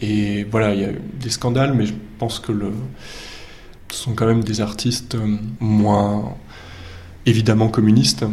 [0.00, 2.72] Et voilà, il y a eu des scandales, mais je pense que le,
[3.90, 5.16] ce sont quand même des artistes
[5.60, 6.36] moins
[7.26, 8.24] évidemment communistes.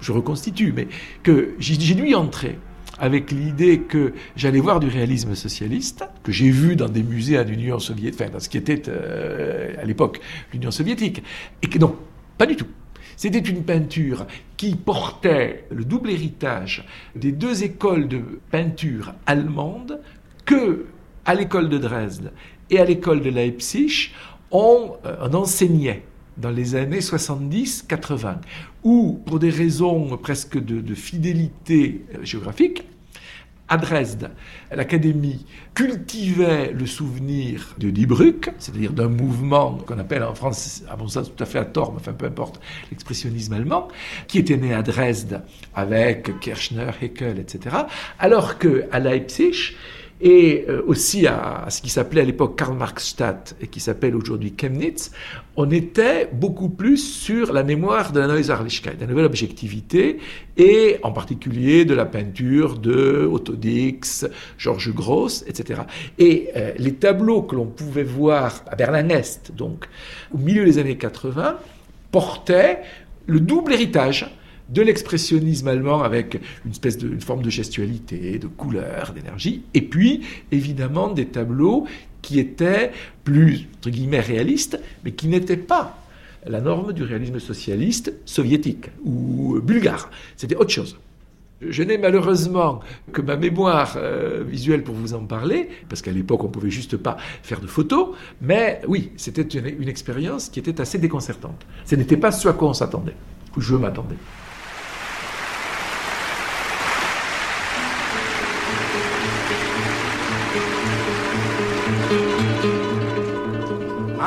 [0.00, 0.88] je reconstitue, mais
[1.22, 2.58] que j'ai dû entrer
[2.98, 7.44] avec l'idée que j'allais voir du réalisme socialiste, que j'ai vu dans des musées à
[7.44, 10.20] l'Union soviétique, enfin dans ce qui était euh, à l'époque
[10.52, 11.22] l'Union soviétique,
[11.62, 11.96] et que non,
[12.36, 12.66] pas du tout.
[13.22, 20.00] C'était une peinture qui portait le double héritage des deux écoles de peinture allemandes
[20.46, 20.86] que,
[21.26, 22.32] à l'école de Dresde
[22.70, 24.12] et à l'école de Leipzig,
[24.50, 26.02] on, euh, enseignait
[26.38, 28.36] dans les années 70-80,
[28.84, 32.84] où, pour des raisons presque de fidélité euh, géographique,
[33.70, 34.30] à Dresde,
[34.72, 38.06] l'Académie cultivait le souvenir de Die
[38.58, 41.92] c'est-à-dire d'un mouvement qu'on appelle en France, à mon sens tout à fait à tort,
[41.92, 43.86] mais enfin peu importe, l'expressionnisme allemand,
[44.26, 45.42] qui était né à Dresde
[45.74, 47.76] avec Kirchner, Heckel, etc.,
[48.18, 49.76] alors qu'à Leipzig,
[50.20, 55.12] et euh, aussi à, ce qui s'appelait à l'époque Karl-Marx-Stadt et qui s'appelle aujourd'hui Chemnitz,
[55.56, 60.18] on était beaucoup plus sur la mémoire de la Neue Sachlichkeit, la nouvelle objectivité,
[60.56, 64.26] et en particulier de la peinture de Otto Dix,
[64.58, 65.82] Georges Gross, etc.
[66.18, 69.86] Et euh, les tableaux que l'on pouvait voir à Berlin-Est, donc
[70.34, 71.56] au milieu des années 80,
[72.10, 72.82] portaient
[73.26, 74.28] le double héritage
[74.70, 81.08] de l'expressionnisme allemand avec une espèce forme de gestualité, de couleur, d'énergie, et puis évidemment
[81.08, 81.86] des tableaux
[82.22, 82.92] qui étaient
[83.24, 85.96] plus entre guillemets réalistes, mais qui n'étaient pas
[86.46, 90.10] la norme du réalisme socialiste soviétique ou bulgare.
[90.36, 90.96] C'était autre chose.
[91.60, 92.80] Je n'ai malheureusement
[93.12, 96.96] que ma mémoire euh, visuelle pour vous en parler, parce qu'à l'époque on pouvait juste
[96.96, 101.66] pas faire de photos, mais oui, c'était une, une expérience qui était assez déconcertante.
[101.84, 103.16] Ce n'était pas ce à quoi on s'attendait,
[103.58, 104.16] ou je m'attendais.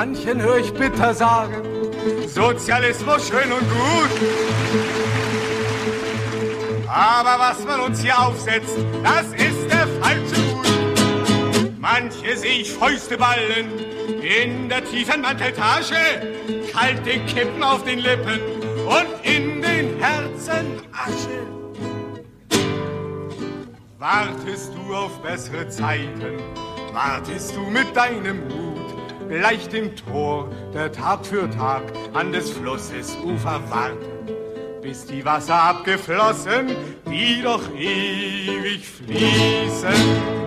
[0.05, 1.63] Manchen höre ich bitter sagen,
[2.27, 4.09] Sozialismus schön und gut.
[6.89, 11.79] Aber was man uns hier aufsetzt, das ist der falsche Mut.
[11.79, 13.69] Manche sehe ich Fäuste ballen
[14.21, 15.95] in der tiefen Manteltasche,
[16.73, 18.41] kalte Kippen auf den Lippen
[18.85, 21.47] und in den Herzen Asche.
[23.99, 26.41] Wartest du auf bessere Zeiten?
[26.91, 28.62] Wartest du mit deinem Mut?
[29.29, 31.83] Leicht im Tor, der Tag für Tag
[32.13, 33.97] an des Flusses Ufer warten,
[34.81, 36.75] bis die Wasser abgeflossen,
[37.07, 40.43] die doch ewig fließen.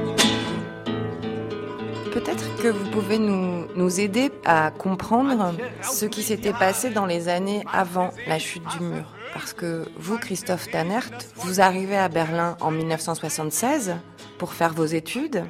[2.13, 7.29] Peut-être que vous pouvez nous, nous, aider à comprendre ce qui s'était passé dans les
[7.29, 9.05] années avant la chute du mur.
[9.35, 13.97] Parce que vous, Christophe Tannert, vous arrivez à Berlin en 1976
[14.39, 15.45] pour faire vos études.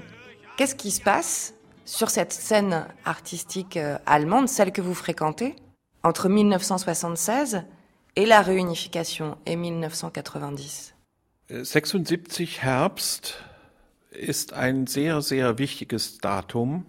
[0.56, 1.55] Qu'est-ce qui se passe
[1.86, 5.56] sur cette scène artistique euh, allemande, celle que vous fréquentez,
[6.02, 7.62] entre 1976
[8.16, 10.92] et la réunification et 1990
[11.62, 13.38] 76 Herbst
[14.10, 16.82] ist ein sehr, sehr wichtiges Datum.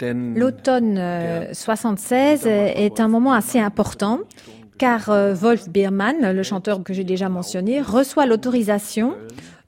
[0.00, 4.20] L'automne 76 euh, est un moment assez important
[4.78, 9.16] car euh, Wolf Biermann, le chanteur que j'ai déjà mentionné, reçoit l'autorisation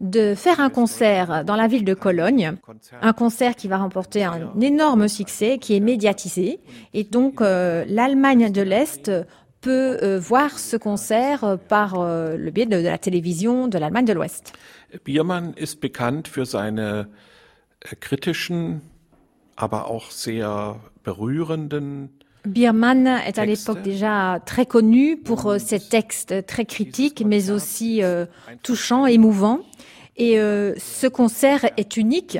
[0.00, 2.56] de faire un concert dans la ville de Cologne,
[3.02, 6.60] un concert qui va remporter un énorme succès, qui est médiatisé.
[6.94, 9.10] Et donc euh, l'Allemagne de l'Est
[9.60, 14.06] peut euh, voir ce concert par euh, le biais de, de, la télévision de l'Allemagne
[14.06, 14.52] de l'Ouest.
[15.04, 17.08] Biermann ist bekannt für seine
[17.80, 18.80] äh, kritischen,
[19.56, 22.08] aber auch sehr berührenden
[22.46, 28.24] Biermann est à l'époque déjà très connu pour ses textes très critiques, mais aussi euh,
[28.62, 29.60] touchants, émouvants.
[30.16, 32.38] Et euh, ce concert est unique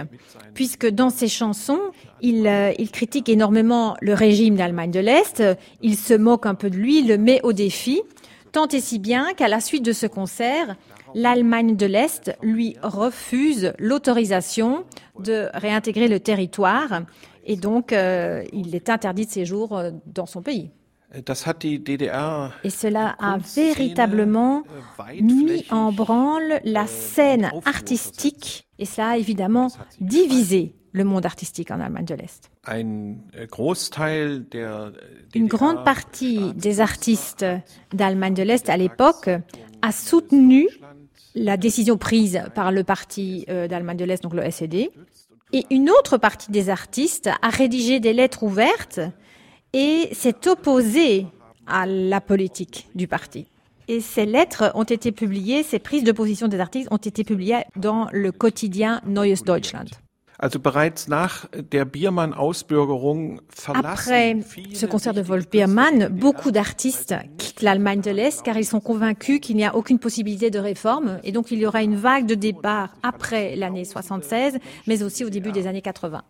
[0.54, 1.80] puisque dans ses chansons,
[2.20, 5.42] il, euh, il critique énormément le régime d'Allemagne de l'Est,
[5.80, 8.02] il se moque un peu de lui, le met au défi,
[8.52, 10.76] tant et si bien qu'à la suite de ce concert,
[11.14, 14.85] l'Allemagne de l'Est lui refuse l'autorisation
[15.18, 17.02] de réintégrer le territoire
[17.44, 20.70] et donc euh, il est interdit de séjour dans son pays.
[21.12, 24.62] Et cela a véritablement
[25.12, 29.68] äh, mis en branle la scène artistique et ça a évidemment
[30.00, 32.50] divisé le monde artistique en Allemagne de l'Est.
[32.68, 32.80] Äh,
[35.34, 37.46] Une grande partie des artistes
[37.92, 39.30] d'Allemagne de l'Est à l'époque
[39.82, 40.68] a soutenu
[41.34, 44.90] la décision prise par le parti euh, d'Allemagne de l'Est, donc le SED.
[45.52, 49.00] Et une autre partie des artistes a rédigé des lettres ouvertes
[49.72, 51.26] et s'est opposé
[51.66, 53.46] à la politique du parti.
[53.88, 57.64] Et ces lettres ont été publiées, ces prises de position des artistes ont été publiées
[57.76, 59.87] dans le quotidien Neues Deutschland.
[63.74, 64.37] Après
[64.74, 69.40] ce concert de Wolf Biermann, beaucoup d'artistes quittent l'Allemagne de l'Est car ils sont convaincus
[69.40, 72.35] qu'il n'y a aucune possibilité de réforme et donc il y aura une vague de
[72.35, 76.22] départ après l'année 76, mais aussi au début des années 80.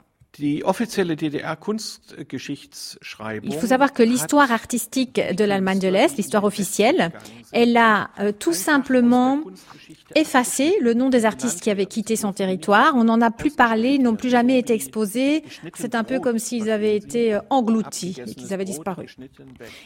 [3.42, 7.10] Il faut savoir que l'histoire artistique de l'Allemagne de l'Est, l'histoire officielle,
[7.52, 9.40] elle a euh, tout simplement
[10.14, 12.94] effacé le nom des artistes qui avaient quitté son territoire.
[12.96, 15.42] On n'en a plus parlé, ils n'ont plus jamais été exposés.
[15.74, 19.06] C'est un peu comme s'ils avaient été euh, engloutis et qu'ils avaient disparu.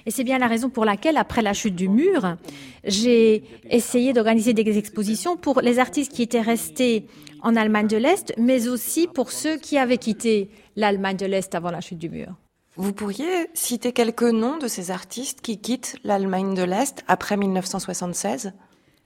[0.05, 2.37] Et c'est bien la raison pour laquelle, après la chute du mur,
[2.85, 7.07] j'ai essayé d'organiser des expositions pour les artistes qui étaient restés
[7.45, 11.71] en Allemagne de l'Est, mais aussi pour ceux qui avaient quitté l'Allemagne de l'Est avant
[11.71, 12.35] la chute du mur.
[12.77, 18.53] Vous pourriez citer quelques noms de ces artistes qui quittent l'Allemagne de l'Est après 1976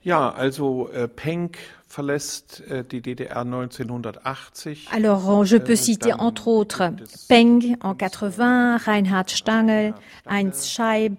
[0.01, 1.57] Ja, also äh, Penck
[1.89, 4.87] verlässt äh, die DDR 1980.
[4.91, 6.93] Alors, je peux citer entre autres
[7.27, 9.93] Peng en 80, Reinhard Stangl,
[10.25, 11.17] Heinz Scheib,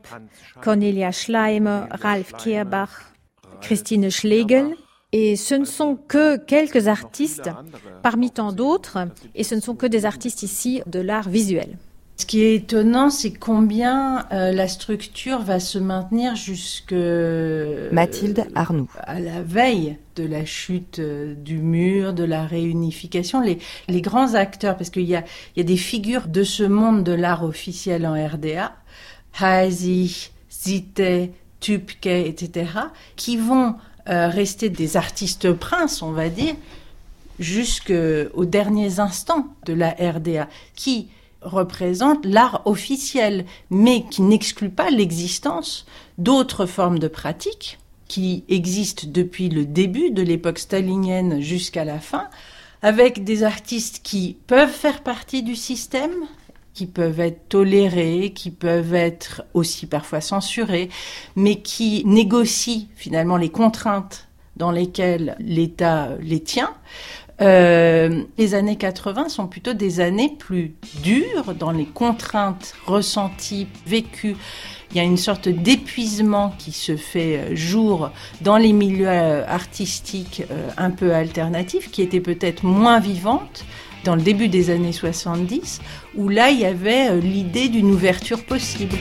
[0.63, 3.13] Cornelia Schleimer, Ralf Kehrbach,
[3.61, 4.77] Christine Schlegel.
[5.13, 7.51] Et ce ne sont que quelques artistes
[8.03, 8.99] parmi tant d'autres,
[9.35, 11.77] et ce ne sont que des artistes ici de l'art visuel.
[12.21, 16.95] Ce qui est étonnant, c'est combien euh, la structure va se maintenir jusque
[17.93, 18.91] Mathilde Arnoux.
[18.99, 23.41] à la veille de la chute euh, du mur, de la réunification.
[23.41, 25.25] Les, les grands acteurs, parce qu'il y a,
[25.57, 28.75] il y a des figures de ce monde de l'art officiel en RDA,
[29.41, 32.71] Hazy, Zite, Tupke, etc.,
[33.17, 33.77] qui vont
[34.09, 36.55] euh, rester des artistes princes, on va dire,
[37.39, 41.09] jusqu'aux derniers instants de la RDA, qui
[41.43, 45.87] représente l'art officiel, mais qui n'exclut pas l'existence
[46.19, 52.29] d'autres formes de pratiques qui existent depuis le début de l'époque stalinienne jusqu'à la fin,
[52.83, 56.15] avec des artistes qui peuvent faire partie du système,
[56.81, 60.89] qui peuvent être tolérés, qui peuvent être aussi parfois censurés,
[61.37, 66.73] mais qui négocient finalement les contraintes dans lesquelles l'État les tient,
[67.43, 74.37] euh, les années 80 sont plutôt des années plus dures dans les contraintes ressenties, vécues.
[74.91, 79.47] Il y a une sorte d'épuisement qui se fait euh, jour dans les milieux euh,
[79.47, 80.45] artistiques
[80.79, 83.67] un peu alternatifs, qui étaient peut-être moins vivantes
[84.05, 85.81] dans le début des années 70,
[86.15, 88.97] où là, il y avait l'idée d'une ouverture possible.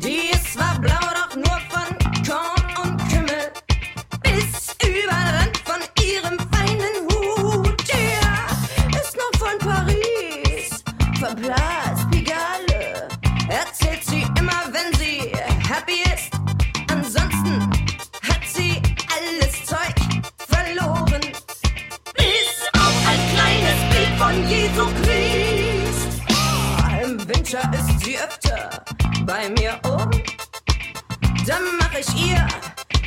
[0.00, 0.50] Die ist
[24.50, 26.22] Jesu Christ.
[26.28, 28.84] Oh, Im Winter ist sie öfter
[29.24, 30.10] bei mir um.
[31.46, 32.46] Dann mach ich ihr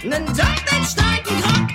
[0.03, 1.72] nen doppelsteigen Grund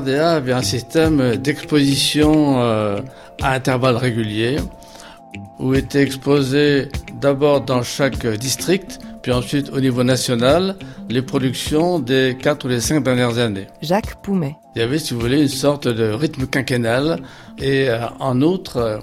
[0.00, 3.00] RDA avait un système d'exposition euh,
[3.42, 4.56] à intervalles réguliers
[5.58, 6.88] où étaient exposées
[7.20, 10.76] d'abord dans chaque district, puis ensuite au niveau national,
[11.08, 13.66] les productions des quatre ou les cinq dernières années.
[13.82, 14.56] Jacques Poumet.
[14.74, 17.20] Il y avait, si vous voulez, une sorte de rythme quinquennal
[17.58, 19.00] et euh, en outre,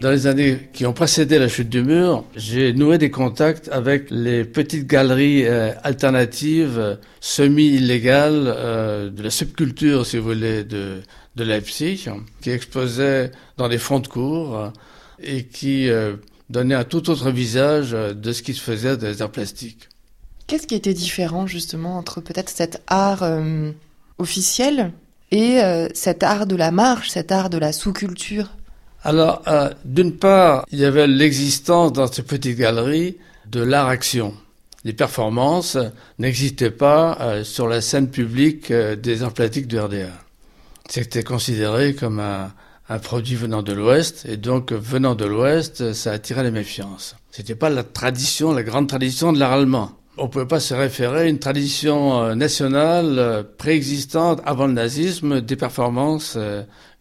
[0.00, 4.10] dans les années qui ont précédé la chute du mur, j'ai noué des contacts avec
[4.10, 11.02] les petites galeries euh, alternatives, euh, semi-illégales, euh, de la subculture, si vous voulez, de,
[11.36, 12.08] de Leipzig,
[12.40, 14.72] qui exposaient dans des fonds de cours
[15.20, 15.88] et qui
[16.48, 19.88] donnaient un tout autre visage de ce qui se faisait les arts plastiques.
[20.46, 23.28] Qu'est-ce qui était différent justement entre peut-être cet art
[24.18, 24.92] officiel
[25.32, 25.60] et
[25.94, 28.57] cet art de la marche, cet art de la sous-culture?
[29.08, 33.16] Alors, euh, d'une part, il y avait l'existence dans ces petites galeries
[33.46, 34.34] de l'art-action.
[34.84, 35.78] Les performances
[36.18, 40.10] n'existaient pas euh, sur la scène publique euh, des arts plastiques du RDA.
[40.90, 46.42] C'était considéré comme un, produit venant de l'Ouest, et donc venant de l'Ouest, ça attirait
[46.42, 47.16] les méfiances.
[47.30, 49.92] C'était pas la tradition, la grande tradition de l'art allemand.
[50.18, 56.36] On pouvait pas se référer à une tradition nationale préexistante avant le nazisme des performances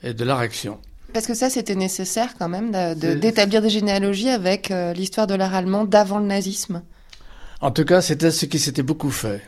[0.03, 0.77] et de l'art-action.
[1.13, 5.25] Parce que ça, c'était nécessaire quand même de- de- d'établir des généalogies avec euh, l'histoire
[5.27, 6.81] de l'art allemand d'avant le nazisme.
[7.61, 9.41] En tout cas, c'était ce qui s'était beaucoup fait.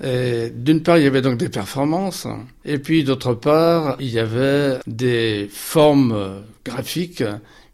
[0.00, 2.26] D'une part, il y avait donc des performances,
[2.64, 7.24] et puis d'autre part, il y avait des formes euh, graphiques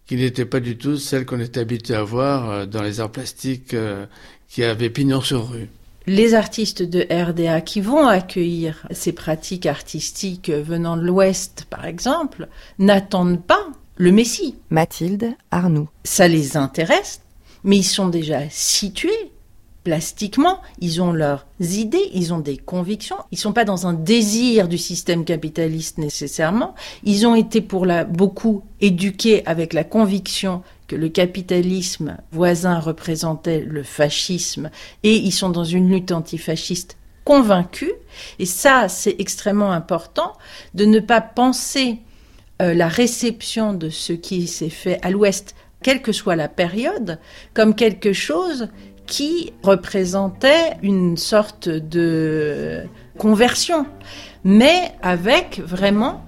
[0.07, 3.11] qui n'étaient pas du tout celles qu'on était habitué à voir euh, dans les arts
[3.11, 3.75] plastiques
[4.49, 5.69] qui avaient pignon sur rue.
[6.07, 12.49] Les artistes de RDA qui vont accueillir ces pratiques artistiques venant de l'Ouest, par exemple,
[12.79, 14.57] n'attendent pas le Messie.
[14.71, 15.88] Mathilde Arnoux.
[16.05, 17.21] Ça les intéresse,
[17.65, 19.33] mais ils sont déjà situés
[19.85, 24.69] plastiquement, ils ont leurs idées, ils ont des convictions, ils sont pas dans un désir
[24.69, 30.63] du système capitaliste nécessairement, ils ont été pour la beaucoup éduqués avec la conviction
[30.97, 34.71] le capitalisme voisin représentait le fascisme
[35.03, 37.93] et ils sont dans une lutte antifasciste convaincue.
[38.38, 40.33] Et ça, c'est extrêmement important
[40.75, 41.99] de ne pas penser
[42.61, 47.19] euh, la réception de ce qui s'est fait à l'Ouest, quelle que soit la période,
[47.55, 48.69] comme quelque chose
[49.07, 52.85] qui représentait une sorte de
[53.19, 53.87] conversion,
[54.45, 56.25] mais avec vraiment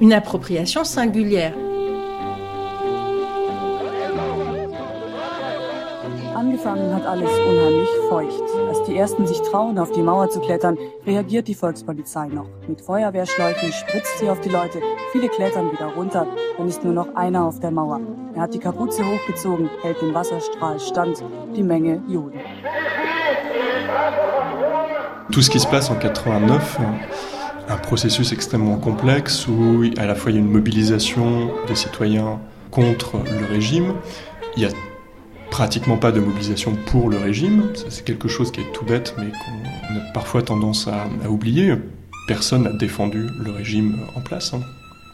[0.00, 1.54] une appropriation singulière.
[6.58, 8.42] Angefangen hat alles unheimlich feucht.
[8.68, 12.48] Als die Ersten sich trauen, auf die Mauer zu klettern, reagiert die Volkspolizei noch.
[12.66, 14.80] Mit Feuerwehrschläuchen spritzt sie auf die Leute.
[15.12, 16.26] Viele klettern wieder runter.
[16.56, 18.00] Dann ist nur noch einer auf der Mauer.
[18.34, 21.22] Er hat die Kapuze hochgezogen, hält den Wasserstrahl stand.
[21.54, 22.40] Die Menge Juden.
[25.30, 26.80] Tout ce qui se passe en 89,
[27.68, 32.40] un processus extrêmement complexe où à la fois il y a une mobilisation des citoyens
[32.72, 33.94] contre le régime,
[34.56, 34.70] il y a
[35.50, 39.26] pratiquement pas de mobilisation pour le régime, c'est quelque chose qui est tout bête mais
[39.26, 41.74] qu'on a parfois tendance à, oublier.
[42.26, 44.52] Personne n'a défendu le régime en place.
[44.54, 44.60] Hein.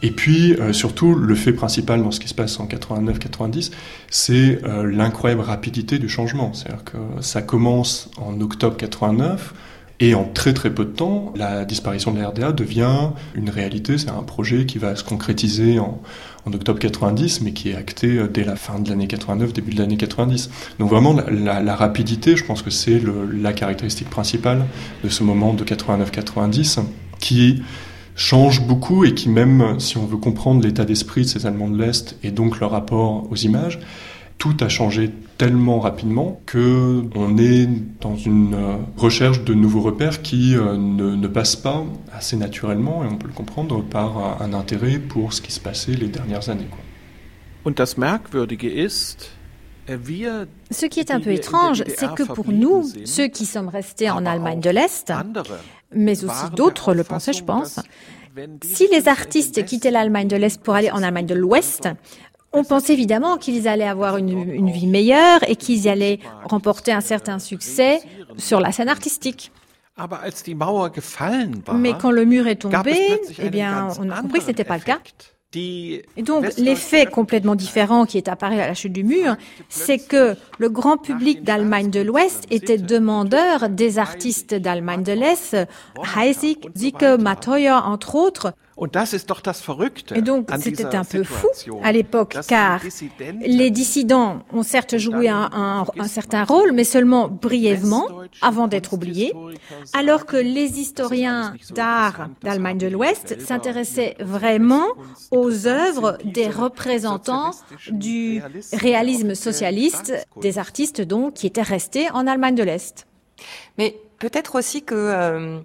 [0.03, 3.71] Et puis, euh, surtout, le fait principal dans ce qui se passe en 89-90,
[4.11, 6.53] c'est euh, l'incroyable rapidité du changement.
[6.53, 9.55] C'est-à-dire que ça commence en octobre 89,
[10.01, 13.97] et en très très peu de temps, la disparition de la RDA devient une réalité.
[13.97, 16.03] C'est un projet qui va se concrétiser en,
[16.47, 19.73] en, octobre 90, mais qui est acté euh, dès la fin de l'année 89, début
[19.73, 20.51] de l'année 90.
[20.79, 23.01] Donc vraiment, la, la, la, rapidité, je pense que c'est
[23.33, 24.65] la caractéristique principale
[25.03, 26.81] de ce moment de 89-90,
[27.19, 27.63] qui
[28.17, 31.83] change beaucoup et qui même, si on veut comprendre l'état d'esprit de ces Allemands de
[31.83, 33.81] l'Est et donc leur rapport aux images,
[34.39, 37.69] tout a changé tellement rapidement que on est
[38.01, 43.05] dans une euh, recherche de nouveaux repères qui euh, ne, ne passent pas assez naturellement,
[43.05, 46.49] et on peut le comprendre, par un intérêt pour ce qui se passait les dernières
[46.51, 46.69] années.
[46.71, 46.81] Quoi.
[47.65, 49.31] Und das Merkwürdige ist,
[49.89, 49.97] äh,
[50.71, 54.27] ce qui est un peu étrange, c'est que pour nous, ceux qui sommes restés en
[54.27, 55.13] Allemagne de l'Est,
[55.95, 57.81] mais aussi d'autres le pensaient, je pense,
[58.63, 61.89] si les artistes quittaient l'Allemagne de l'Est pour aller en Allemagne de l'Ouest,
[62.55, 67.01] on pense évidemment qu'ils allaient avoir une, une vie meilleure et qu'ils allaient remporter un
[67.01, 68.01] certain succès
[68.39, 69.53] sur la scène artistique.
[71.75, 74.77] Mais quand le mur est tombé, eh bien, on a compris que ce n'était pas
[74.77, 74.99] le cas.
[75.57, 79.37] Et donc, l'effet complètement différent qui est apparu à la chute du mur,
[79.69, 85.57] c'est que le grand public d'Allemagne de l'Ouest était demandeur des artistes d'Allemagne de l'Est,
[86.17, 91.47] Heisig, Zicke, Matoyer, entre autres, et donc, c'était un peu fou
[91.83, 92.81] à l'époque, car
[93.41, 98.09] les dissidents ont certes joué un, un, un, certain rôle, mais seulement brièvement,
[98.43, 99.33] avant d'être oubliés,
[99.93, 104.87] alors que les historiens d'art d'Allemagne de l'Ouest s'intéressaient vraiment
[105.31, 107.53] aux œuvres des représentants
[107.91, 113.07] du réalisme socialiste, des artistes donc qui étaient restés en Allemagne de l'Est.
[113.79, 115.61] Mais peut-être aussi que euh,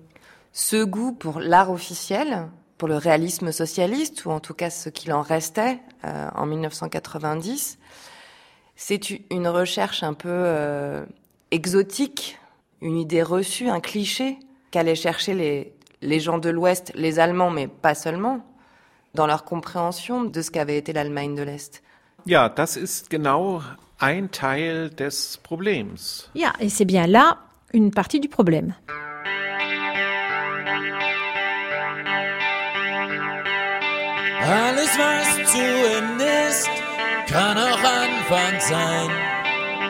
[0.53, 2.47] ce goût pour l'art officiel,
[2.79, 7.77] pour le réalisme socialiste, ou en tout cas ce qu'il en restait euh, en 1990.
[8.75, 11.05] C'est une recherche un peu euh,
[11.51, 12.39] exotique,
[12.81, 14.39] une idée reçue, un cliché
[14.71, 18.45] qu'allaient chercher les, les gens de l'Ouest, les Allemands, mais pas seulement,
[19.13, 21.83] dans leur compréhension de ce qu'avait été l'Allemagne de l'Est.
[22.25, 23.61] Ja, das ist genau
[23.99, 26.29] ein Teil des Problems.
[26.35, 27.39] Ja, et c'est bien là
[27.73, 28.75] une partie du problème.
[34.41, 35.61] Alles, was zu
[35.97, 36.69] Ende ist,
[37.29, 39.09] kann auch Anfang sein.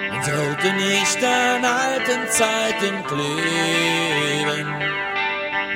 [0.10, 4.68] Man sollte nicht an alten Zeiten kleben.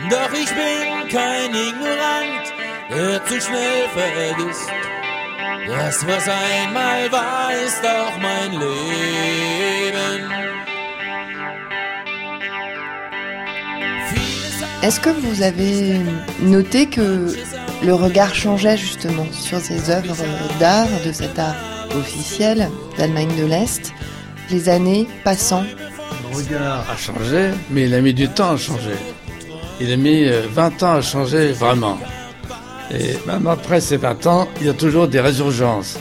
[0.10, 2.46] Doch ich bin kein Ignorant,
[2.90, 4.70] der zu schnell vergisst.
[5.68, 9.64] Das, was einmal war, ist auch mein Leben.
[14.82, 16.02] Est-ce que vous avez
[16.42, 17.34] noté que
[17.86, 20.16] le regard changeait justement sur ces œuvres
[20.60, 21.56] d'art, de cet art
[21.96, 23.94] officiel d'Allemagne de l'Est,
[24.50, 25.64] les années passant
[26.32, 28.96] Le regard a changé, mais il a mis du temps à changer.
[29.82, 31.98] Il a mis 20 ans à changer vraiment.
[32.92, 35.98] Et même après ces 20 ans, il y a toujours des résurgences.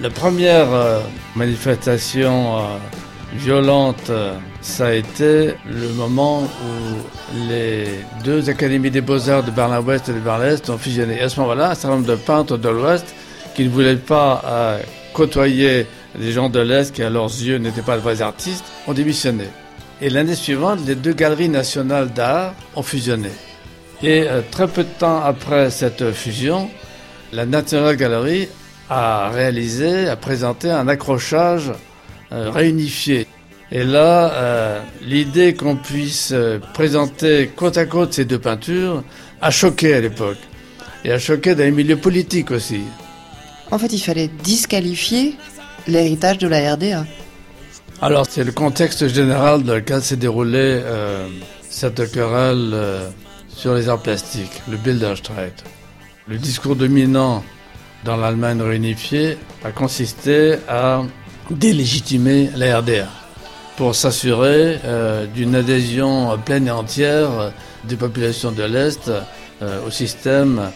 [0.00, 1.00] La première euh,
[1.34, 2.60] manifestation euh,
[3.34, 4.10] violente,
[4.60, 7.86] ça a été le moment où les
[8.24, 11.18] deux académies des beaux-arts de Berlin-Ouest et de Berlin-Est ont fusionné.
[11.18, 13.14] Et à ce moment-là, un certain nombre de peintres de l'Ouest
[13.54, 14.78] qui ne voulaient pas euh,
[15.12, 15.86] côtoyer
[16.18, 19.44] les gens de l'Est qui, à leurs yeux, n'étaient pas de vrais artistes, ont démissionné.
[20.00, 23.30] Et l'année suivante, les deux galeries nationales d'art ont fusionné.
[24.02, 26.70] Et euh, très peu de temps après cette fusion,
[27.32, 28.48] la National Gallery
[28.88, 31.72] a réalisé, a présenté un accrochage
[32.32, 33.26] euh, réunifié.
[33.72, 39.02] Et là, euh, l'idée qu'on puisse euh, présenter côte à côte ces deux peintures
[39.40, 40.38] a choqué à l'époque.
[41.04, 42.80] Et a choqué dans les milieux politiques aussi.
[43.70, 45.36] En fait, il fallait disqualifier
[45.86, 47.06] l'héritage de la RDA.
[48.02, 50.82] Alors, c'est le contexte général dans lequel s'est déroulée
[51.68, 52.74] cette querelle
[53.48, 55.54] sur les arts plastiques, le Bilderstreit.
[56.26, 57.42] Le discours dominant
[58.04, 61.02] dans l'Allemagne réunifiée a consisté à
[61.50, 63.06] délégitimer la RDA
[63.76, 67.52] pour s'assurer euh, d'une adhésion pleine et entière
[67.84, 69.10] des populations de l'Est
[69.62, 70.70] euh, au système,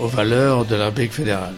[0.00, 1.54] aux valeurs de la République fédérale.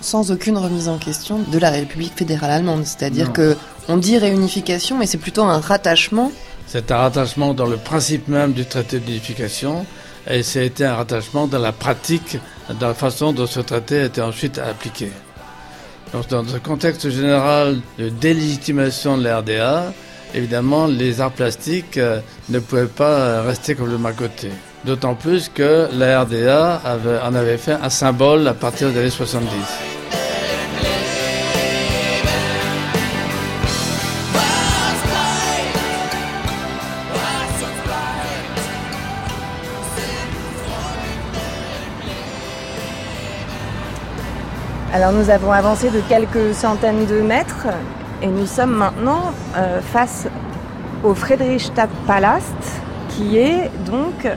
[0.00, 3.56] Sans aucune remise en question de la République fédérale allemande, c'est-à-dire que
[3.88, 6.32] on dit réunification, mais c'est plutôt un rattachement.
[6.66, 9.84] C'est un rattachement dans le principe même du traité d'unification,
[10.28, 12.38] et c'est un rattachement dans la pratique,
[12.78, 15.10] dans la façon dont ce traité a été ensuite appliqué.
[16.12, 19.92] Dans ce contexte général de délégitimation de la RDA,
[20.34, 24.50] évidemment, les arts plastiques euh, ne pouvaient pas euh, rester complètement à côté.
[24.84, 26.80] D'autant plus que la RDA
[27.22, 29.99] en avait fait un symbole à partir des années 70.
[44.92, 47.68] Alors nous avons avancé de quelques centaines de mètres
[48.22, 50.26] et nous sommes maintenant euh, face
[51.04, 54.28] au Friedrichstadtpalast, qui est donc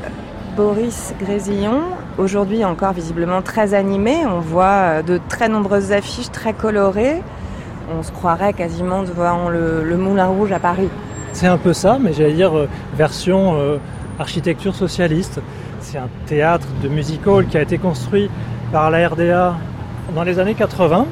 [0.56, 1.82] Boris Grésillon,
[2.20, 4.28] aujourd'hui encore visiblement très animé.
[4.28, 7.24] On voit euh, de très nombreuses affiches très colorées.
[7.98, 10.90] On se croirait quasiment devant le, le Moulin Rouge à Paris.
[11.32, 13.58] C'est un peu ça, mais j'allais dire euh, version
[14.20, 15.42] architecture socialiste.
[15.80, 18.30] C'est un théâtre de music hall qui a été construit
[18.72, 19.56] par la RDA
[20.16, 21.06] dans les années 80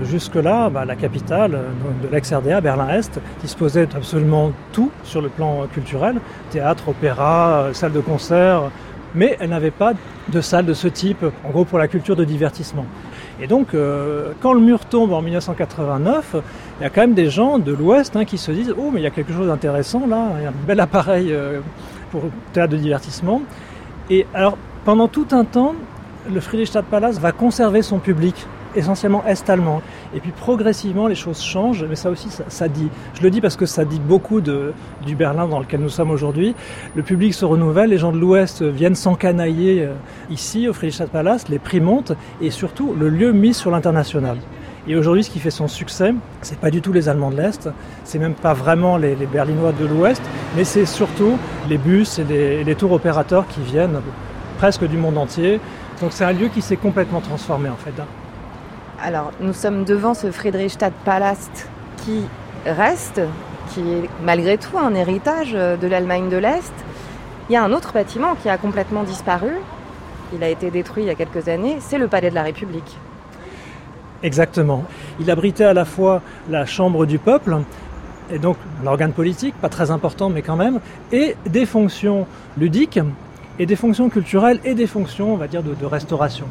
[0.00, 1.68] Jusque-là, bah, la capitale euh,
[2.02, 6.18] de l'ex-RDA, Berlin-Est, disposait d'absolument tout sur le plan culturel,
[6.50, 8.70] théâtre, opéra, euh, salle de concert,
[9.14, 9.92] mais elle n'avait pas
[10.28, 12.86] de salle de ce type, en gros pour la culture de divertissement.
[13.38, 16.36] Et donc, euh, quand le mur tombe en 1989,
[16.80, 19.00] il y a quand même des gens de l'Ouest hein, qui se disent Oh, mais
[19.00, 21.36] il y a quelque chose d'intéressant là, il y a un bel appareil
[22.10, 22.22] pour
[22.54, 23.42] théâtre de divertissement.
[24.08, 24.56] Et alors,
[24.86, 25.74] pendant tout un temps,
[26.30, 28.34] le Friedrichstadtpalast va conserver son public
[28.74, 29.82] essentiellement est-allemand.
[30.14, 32.88] Et puis progressivement, les choses changent, mais ça aussi, ça, dit.
[33.14, 34.72] Je le dis parce que ça dit beaucoup de,
[35.04, 36.54] du Berlin dans lequel nous sommes aujourd'hui.
[36.94, 39.92] Le public se renouvelle, les gens de l'Ouest viennent s'encanailler euh,
[40.30, 44.38] ici, au Friedrichstadtpalast, les prix montent, et surtout, le lieu mis sur l'international.
[44.88, 47.68] Et aujourd'hui, ce qui fait son succès, c'est pas du tout les Allemands de l'Est,
[48.04, 50.22] c'est même pas vraiment les, Berlinois de l'Ouest,
[50.56, 54.00] mais c'est surtout les bus et les, les tours opérateurs qui viennent
[54.58, 55.60] presque du monde entier.
[56.02, 57.94] Donc c'est un lieu qui s'est complètement transformé en fait.
[59.00, 62.24] Alors, nous sommes devant ce Friedrichstadtpalast qui
[62.66, 63.20] reste,
[63.68, 66.72] qui est malgré tout un héritage de l'Allemagne de l'Est.
[67.48, 69.52] Il y a un autre bâtiment qui a complètement disparu.
[70.34, 71.76] Il a été détruit il y a quelques années.
[71.78, 72.98] C'est le Palais de la République.
[74.24, 74.84] Exactement.
[75.20, 77.58] Il abritait à la fois la Chambre du peuple,
[78.28, 80.80] et donc l'organe politique, pas très important mais quand même,
[81.12, 82.26] et des fonctions
[82.58, 82.98] ludiques,
[83.58, 86.46] et des fonctions culturelles, et des fonctions, on va dire, de, restauration.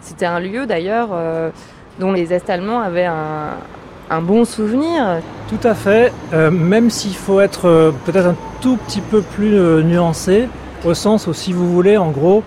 [0.00, 1.50] C'était un lieu d'ailleurs euh,
[1.98, 5.20] dont les Est-Allemands avaient un, bon souvenir.
[5.48, 9.54] Tout à fait, euh, même s'il faut être euh, peut-être un tout petit peu plus
[9.84, 10.48] nuancé,
[10.84, 12.42] au sens où si vous voulez, en gros,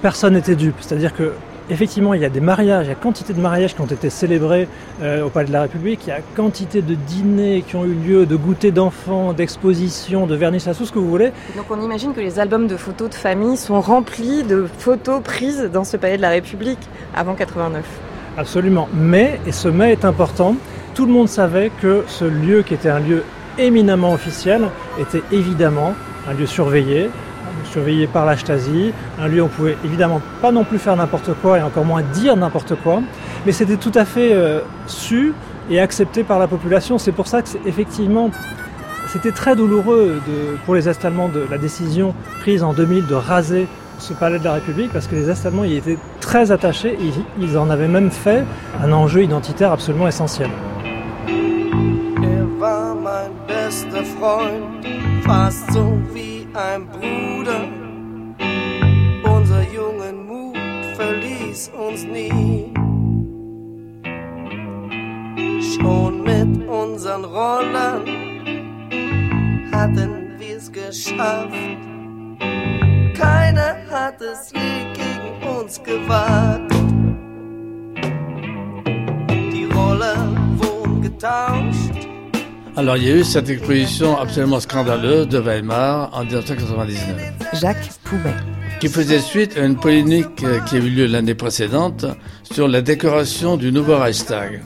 [0.00, 0.76] personne n'était dupe.
[0.80, 1.32] C'est-à-dire que
[1.70, 4.10] effectivement, il y a des mariages, il y a quantité de mariages qui ont été
[4.10, 4.68] célébrés
[5.02, 8.26] au Palais de la République, il y a quantité de dîners qui ont eu lieu,
[8.26, 11.32] de goûters d'enfants, d'expositions, de vernissage, tout ce que vous voulez.
[11.56, 15.68] Donc on imagine que les albums de photos de famille sont remplis de photos prises
[15.72, 16.78] dans ce Palais de la République
[17.14, 17.84] avant 89.
[18.36, 18.88] Absolument.
[18.94, 20.54] Mais, et ce mais est important,
[20.94, 23.24] tout le monde savait que ce lieu qui était un lieu
[23.58, 24.68] éminemment officiel
[25.00, 25.94] était évidemment
[26.28, 27.10] un lieu surveillé,
[27.70, 31.30] surveillé par la Stasi, un lieu où on pouvait évidemment pas non plus faire n'importe
[31.40, 33.00] quoi et encore moins dire n'importe quoi,
[33.46, 35.34] mais c'était tout à fait euh, su
[35.70, 36.98] et accepté par la population.
[36.98, 38.30] C'est pour ça que effectivement
[39.08, 40.20] c'était très douloureux
[40.66, 43.66] pour les Est-Allemands de la décision prise en 2000 de raser
[43.98, 47.56] ce palais de la République parce que les Est-Allemands y étaient très attachés et ils
[47.56, 48.44] en avaient même fait
[48.82, 50.50] un enjeu identitaire absolument essentiel.
[56.10, 57.68] Er ein Bruder.
[59.24, 60.56] Unser jungen Mut
[60.96, 62.72] verließ uns nie.
[65.74, 68.04] Schon mit unseren Rollern
[69.72, 71.54] hatten wir's geschafft.
[73.14, 76.72] Keiner hat es je gegen uns gewagt.
[79.52, 81.77] Die Roller wurden getauscht.
[82.78, 87.32] Alors il y a eu cette exposition absolument scandaleuse de Weimar en 1999.
[87.60, 88.32] Jacques Poubet.
[88.78, 92.06] Qui faisait suite à une polémique euh, qui a eu lieu l'année précédente
[92.44, 94.62] sur la décoration du nouveau Reichstag.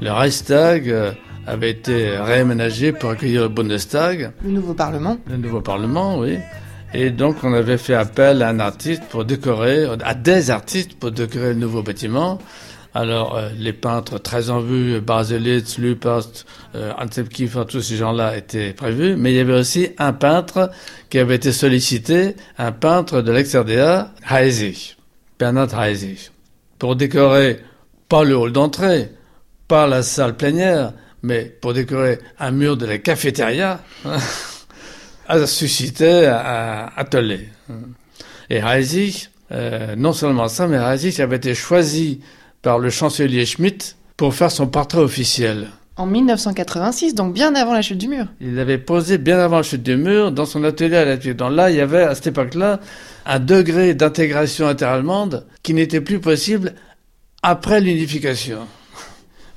[0.00, 1.12] Le Reichstag euh,
[1.46, 4.32] avait été réaménagé pour accueillir le Bundestag.
[4.42, 5.18] Le nouveau Parlement.
[5.26, 6.38] Le nouveau Parlement, oui.
[6.94, 11.10] Et donc on avait fait appel à un artiste pour décorer, à des artistes pour
[11.10, 12.38] décorer le nouveau bâtiment.
[12.94, 16.92] Alors euh, les peintres très en vue, Baselitz, Lupast, euh,
[17.30, 19.16] Kiefer, tous ces gens-là étaient prévus.
[19.16, 20.70] Mais il y avait aussi un peintre
[21.08, 24.96] qui avait été sollicité, un peintre de l'ex-RDA, Heisig,
[25.38, 26.30] Bernard Heisig,
[26.78, 27.60] pour décorer
[28.08, 29.10] pas le hall d'entrée,
[29.68, 33.80] pas la salle plénière, mais pour décorer un mur de la cafétéria,
[35.28, 37.48] a suscité un atelier.
[38.50, 42.20] Et Heisig, euh, non seulement ça, mais Heisig avait été choisi
[42.62, 45.68] par le chancelier Schmitt pour faire son portrait officiel.
[45.96, 48.24] En 1986, donc bien avant la chute du mur.
[48.40, 51.52] Il avait posé bien avant la chute du mur dans son atelier à la Donc
[51.52, 52.80] là, il y avait à cette époque-là
[53.26, 56.72] un degré d'intégration interallemande qui n'était plus possible
[57.42, 58.60] après l'unification.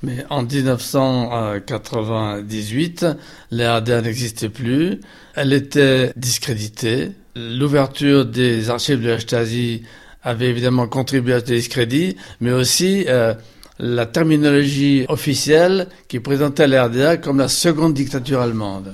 [0.03, 3.05] Mais en 1998,
[3.51, 4.99] la RDA n'existait plus.
[5.35, 7.11] Elle était discréditée.
[7.35, 9.83] L'ouverture des archives de la Stasi
[10.25, 13.33] avait évidemment contribué à ce discrédit, mais aussi euh,
[13.79, 18.93] la terminologie officielle qui présentait la RDA comme la seconde dictature allemande.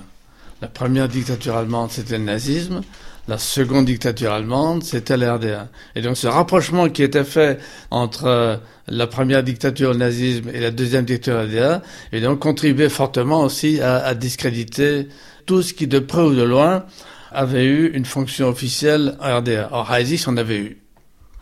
[0.62, 2.82] La première dictature allemande, c'était le nazisme.
[3.28, 5.70] La seconde dictature allemande, c'était la RDA.
[5.96, 7.60] Et donc ce rapprochement qui était fait
[7.92, 8.58] entre euh,
[8.88, 13.80] la première dictature, le nazisme, et la deuxième dictature, RDA, et donc contribuait fortement aussi
[13.80, 15.08] à, à discréditer
[15.46, 16.86] tout ce qui, de près ou de loin,
[17.32, 19.70] avait eu une fonction officielle en RDA.
[19.72, 20.82] Or, Heisig en avait eu.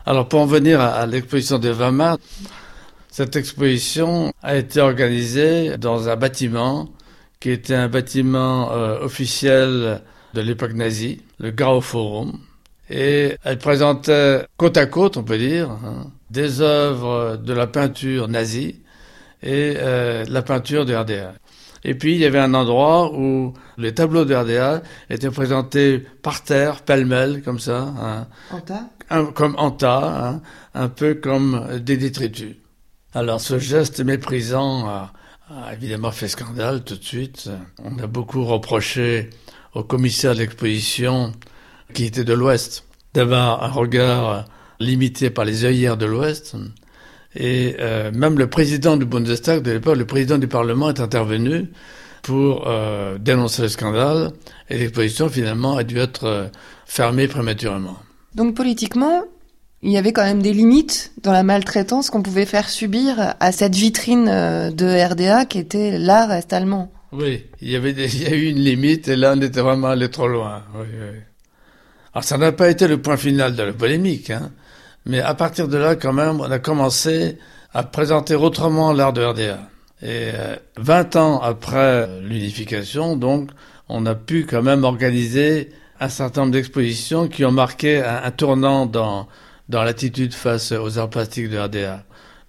[0.09, 2.17] Alors, pour en venir à, l'exposition de Weimar,
[3.11, 6.89] cette exposition a été organisée dans un bâtiment
[7.39, 10.01] qui était un bâtiment euh, officiel
[10.33, 12.39] de l'époque nazie, le Grau Forum.
[12.89, 18.27] Et elle présentait côte à côte, on peut dire, hein, des œuvres de la peinture
[18.27, 18.81] nazie
[19.43, 21.35] et euh, la peinture de RDA.
[21.83, 26.43] Et puis, il y avait un endroit où les tableaux de RDA étaient présentés par
[26.43, 27.93] terre, pêle-mêle, comme ça.
[27.99, 28.27] Hein.
[28.51, 28.89] En tas
[29.33, 30.41] Comme en tas, hein,
[30.73, 32.55] un peu comme des détritus.
[33.13, 35.13] Alors, ce geste méprisant a,
[35.49, 37.49] a, évidemment fait scandale tout de suite.
[37.83, 39.29] On a beaucoup reproché
[39.73, 41.31] au commissaire de l'exposition,
[41.93, 44.45] qui était de l'Ouest, d'avoir un regard
[44.79, 46.55] limité par les œillères de l'Ouest.
[47.35, 51.67] Et euh, même le président du Bundestag de l'époque, le président du Parlement est intervenu
[52.23, 54.31] pour euh, dénoncer le scandale
[54.69, 56.47] et l'exposition finalement a dû être euh,
[56.85, 57.97] fermée prématurément.
[58.35, 59.23] Donc politiquement,
[59.83, 63.51] il y avait quand même des limites dans la maltraitance qu'on pouvait faire subir à
[63.51, 66.91] cette vitrine de RDA qui était l'art est-allemand.
[67.11, 69.87] Oui, il y avait il y a eu une limite et là on était vraiment
[69.87, 70.63] allé trop loin.
[70.75, 71.19] Oui, oui.
[72.13, 74.51] Alors ça n'a pas été le point final de la polémique, hein.
[75.05, 77.37] Mais à partir de là, quand même, on a commencé
[77.73, 79.59] à présenter autrement l'art de RDA.
[80.01, 80.31] Et
[80.77, 83.51] 20 euh, ans après l'unification, donc,
[83.89, 88.85] on a pu quand même organiser un certain nombre d'expositions qui ont marqué un, tournant
[88.85, 89.27] dans,
[89.67, 92.03] dans l'attitude face aux arts plastiques de RDA.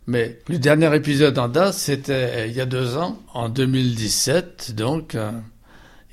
[0.07, 4.74] Mais le dernier épisode en date, c'était euh, il y a deux ans, en 2017,
[4.76, 5.30] donc, euh,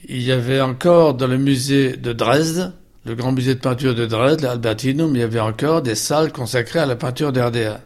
[0.08, 2.74] il y avait encore dans le musée de Dresde,
[3.08, 6.80] le grand musée de peinture de Dresde, l'Albertinum, il y avait encore des salles consacrées
[6.80, 7.80] à la peinture d'RDA.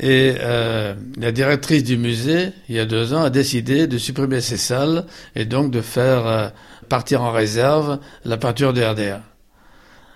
[0.00, 4.40] Et euh, la directrice du musée, il y a deux ans, a décidé de supprimer
[4.40, 6.48] ces salles et donc de faire euh,
[6.88, 9.22] partir en réserve la peinture de RDA.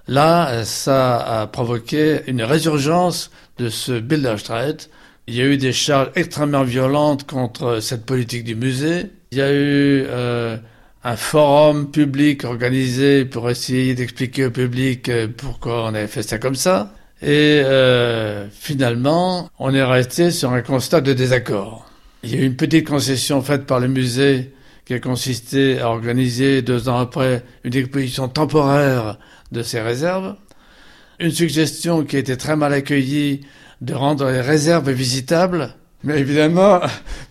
[0.07, 4.89] Là, ça a provoqué une résurgence de ce Bilderstreit.
[5.27, 9.11] Il y a eu des charges extrêmement violentes contre cette politique du musée.
[9.33, 10.57] Il y a eu euh,
[11.05, 16.39] un forum public organisé pour essayer d'expliquer au public euh, pourquoi on avait fait ça
[16.39, 16.95] comme ça.
[17.23, 21.87] Et euh, finalement, on est resté sur un constat de désaccord.
[22.23, 24.53] Il y a eu une petite concession faite par le musée
[24.85, 29.19] qui a consisté à organiser deux ans après une exposition temporaire
[29.53, 30.37] de ces réserves.
[31.21, 33.43] Une suggestion qui a été très mal accueillie
[33.81, 35.75] de rendre les réserves visitables.
[36.05, 36.81] Mais évidemment,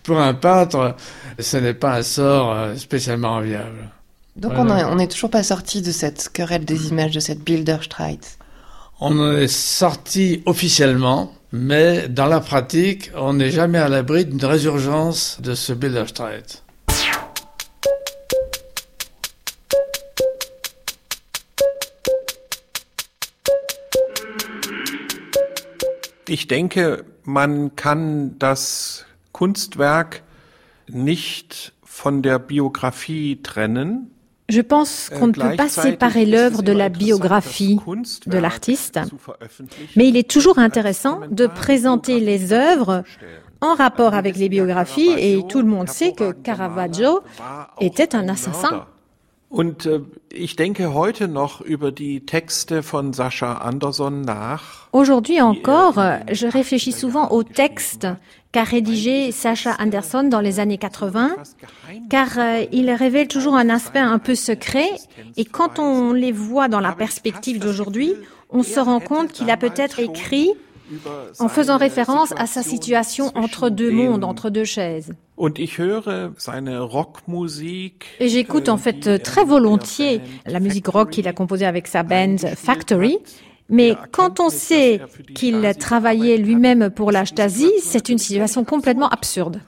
[0.02, 0.96] pour un peintre,
[1.38, 3.90] ce n'est pas un sort euh, spécialement enviable.
[4.36, 8.20] Donc on n'est toujours pas sorti de cette querelle des images, de cette Bilderstreit
[8.98, 14.42] On en est sorti officiellement, mais dans la pratique, on n'est jamais à l'abri d'une
[14.42, 16.62] résurgence de ce Bilderstreit.
[26.32, 30.22] Ich denke, man kann das Kunstwerk
[30.88, 34.10] nicht von der Biografie trennen.
[34.48, 37.78] Je pense qu'on ne peut pas séparer l'œuvre de la biographie
[38.24, 38.98] de l'artiste,
[39.94, 43.04] mais il est toujours intéressant de présenter les œuvres
[43.60, 47.20] en rapport avec les biographies et tout le monde sait que Caravaggio
[47.78, 48.86] était un assassin.
[49.52, 50.00] Und äh,
[50.32, 54.88] ich denke heute noch über die Texte von Sascha Anderson nach.
[54.92, 58.06] Aujourd'hui encore, je réfléchis souvent aux textes
[58.52, 61.36] qu'a rédigé Sacha Anderson dans les années 80,
[62.08, 64.88] car euh, il révèle toujours un aspect un peu secret,
[65.36, 68.14] et quand on les voit dans la perspective d'aujourd'hui,
[68.48, 70.50] on se rend compte qu'il a peut-être écrit
[71.38, 75.12] en faisant référence à sa situation entre deux mondes, entre deux chaises.
[78.20, 82.02] Et j'écoute en fait er très volontiers la musique rock qu'il a composée avec sa
[82.02, 83.18] band Factory.
[83.68, 85.00] Mais quand on sait
[85.34, 89.60] qu'il travaillait lui-même pour la Stasi, c'est une situation complètement absurde.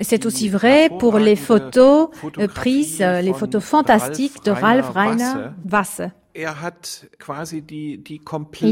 [0.00, 2.08] C'est aussi vrai pour les photos
[2.54, 5.32] prises, les photos fantastiques de Ralph Rainer
[5.70, 6.02] Wasse.
[6.34, 6.46] Il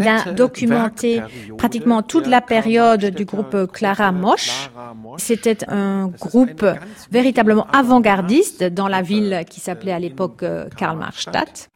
[0.09, 1.23] a documenté
[1.57, 4.71] pratiquement toute la période du groupe Clara Mosch.
[5.17, 6.65] C'était un groupe
[7.11, 11.71] véritablement avant-gardiste dans la ville qui s'appelait à l'époque euh, Karl-Marstadt.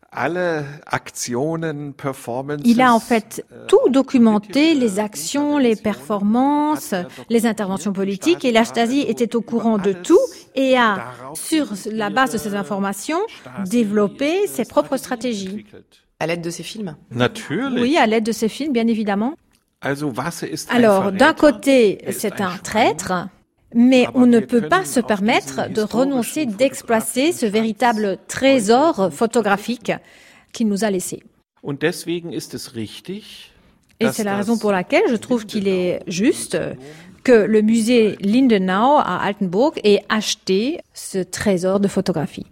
[2.64, 6.94] Il a en fait tout documenté, les actions, les performances,
[7.30, 10.18] les interventions politiques, et la Stasi était au courant de tout
[10.54, 13.20] et a, sur la base de ces informations,
[13.66, 15.64] développé ses propres stratégies.
[16.20, 16.96] À l'aide de ses films.
[17.80, 19.34] Oui, à l'aide de ses films, bien évidemment.
[20.68, 23.12] Alors, d'un côté, c'est un traître,
[23.74, 29.92] mais on ne peut pas se permettre de renoncer d'exploiter ce véritable trésor photographique
[30.52, 31.22] qu'il nous a laissé.
[34.00, 36.58] Et c'est la raison pour laquelle je trouve qu'il est juste
[37.22, 42.46] que le musée Lindenau à Altenburg ait acheté ce trésor de photographie.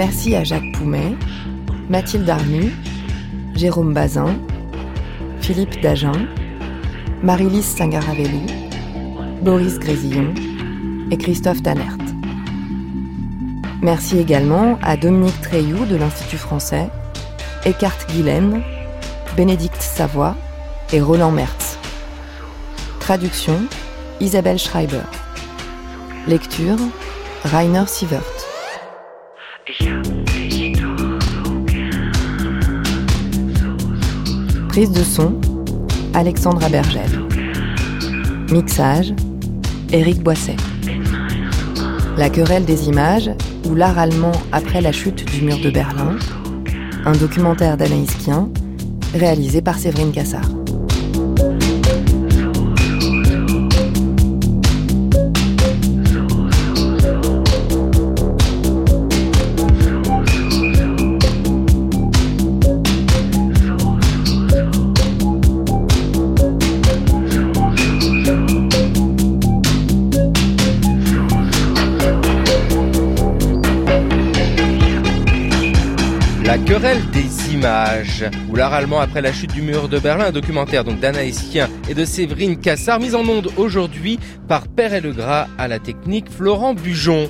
[0.00, 1.14] Merci à Jacques Poumet,
[1.90, 2.72] Mathilde Arnu,
[3.54, 4.34] Jérôme Bazin,
[5.42, 6.26] Philippe Dagen,
[7.22, 8.46] Marie-Lise Sangaravelli,
[9.42, 10.32] Boris Grésillon
[11.10, 11.98] et Christophe Tanert.
[13.82, 16.88] Merci également à Dominique Treilloux de l'Institut français,
[17.66, 18.62] Eckhart Guilaine,
[19.36, 20.34] Bénédicte Savoie
[20.94, 21.76] et Roland Mertz.
[23.00, 23.60] Traduction
[24.18, 25.02] Isabelle Schreiber.
[26.26, 26.78] Lecture
[27.44, 28.29] Rainer Sievert.
[34.70, 35.34] Prise de son,
[36.14, 37.26] Alexandra Bergel.
[38.52, 39.12] Mixage,
[39.92, 40.54] Éric Boisset.
[42.16, 43.32] La querelle des images,
[43.68, 46.16] ou l'art allemand après la chute du mur de Berlin,
[47.04, 48.48] un documentaire d'Anaïs Kien,
[49.12, 50.59] réalisé par Séverine Cassard.
[78.48, 81.68] Ou l'art allemand après la chute du mur de Berlin, un documentaire donc d'Anaïs Kien
[81.88, 85.78] et de Séverine Cassard, mis en onde aujourd'hui par Père et le Gras à la
[85.78, 87.28] technique Florent Bujon.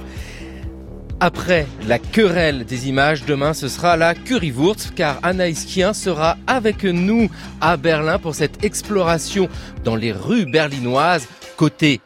[1.20, 6.84] Après la querelle des images, demain ce sera la Currywurst car Anaïs Kien sera avec
[6.84, 9.48] nous à Berlin pour cette exploration
[9.84, 12.00] dans les rues berlinoises côté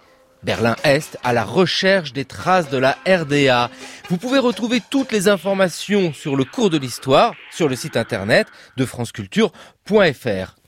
[0.44, 3.70] Berlin-Est à la recherche des traces de la RDA.
[4.10, 8.46] Vous pouvez retrouver toutes les informations sur le cours de l'histoire sur le site internet
[8.76, 10.63] de franceculture.fr.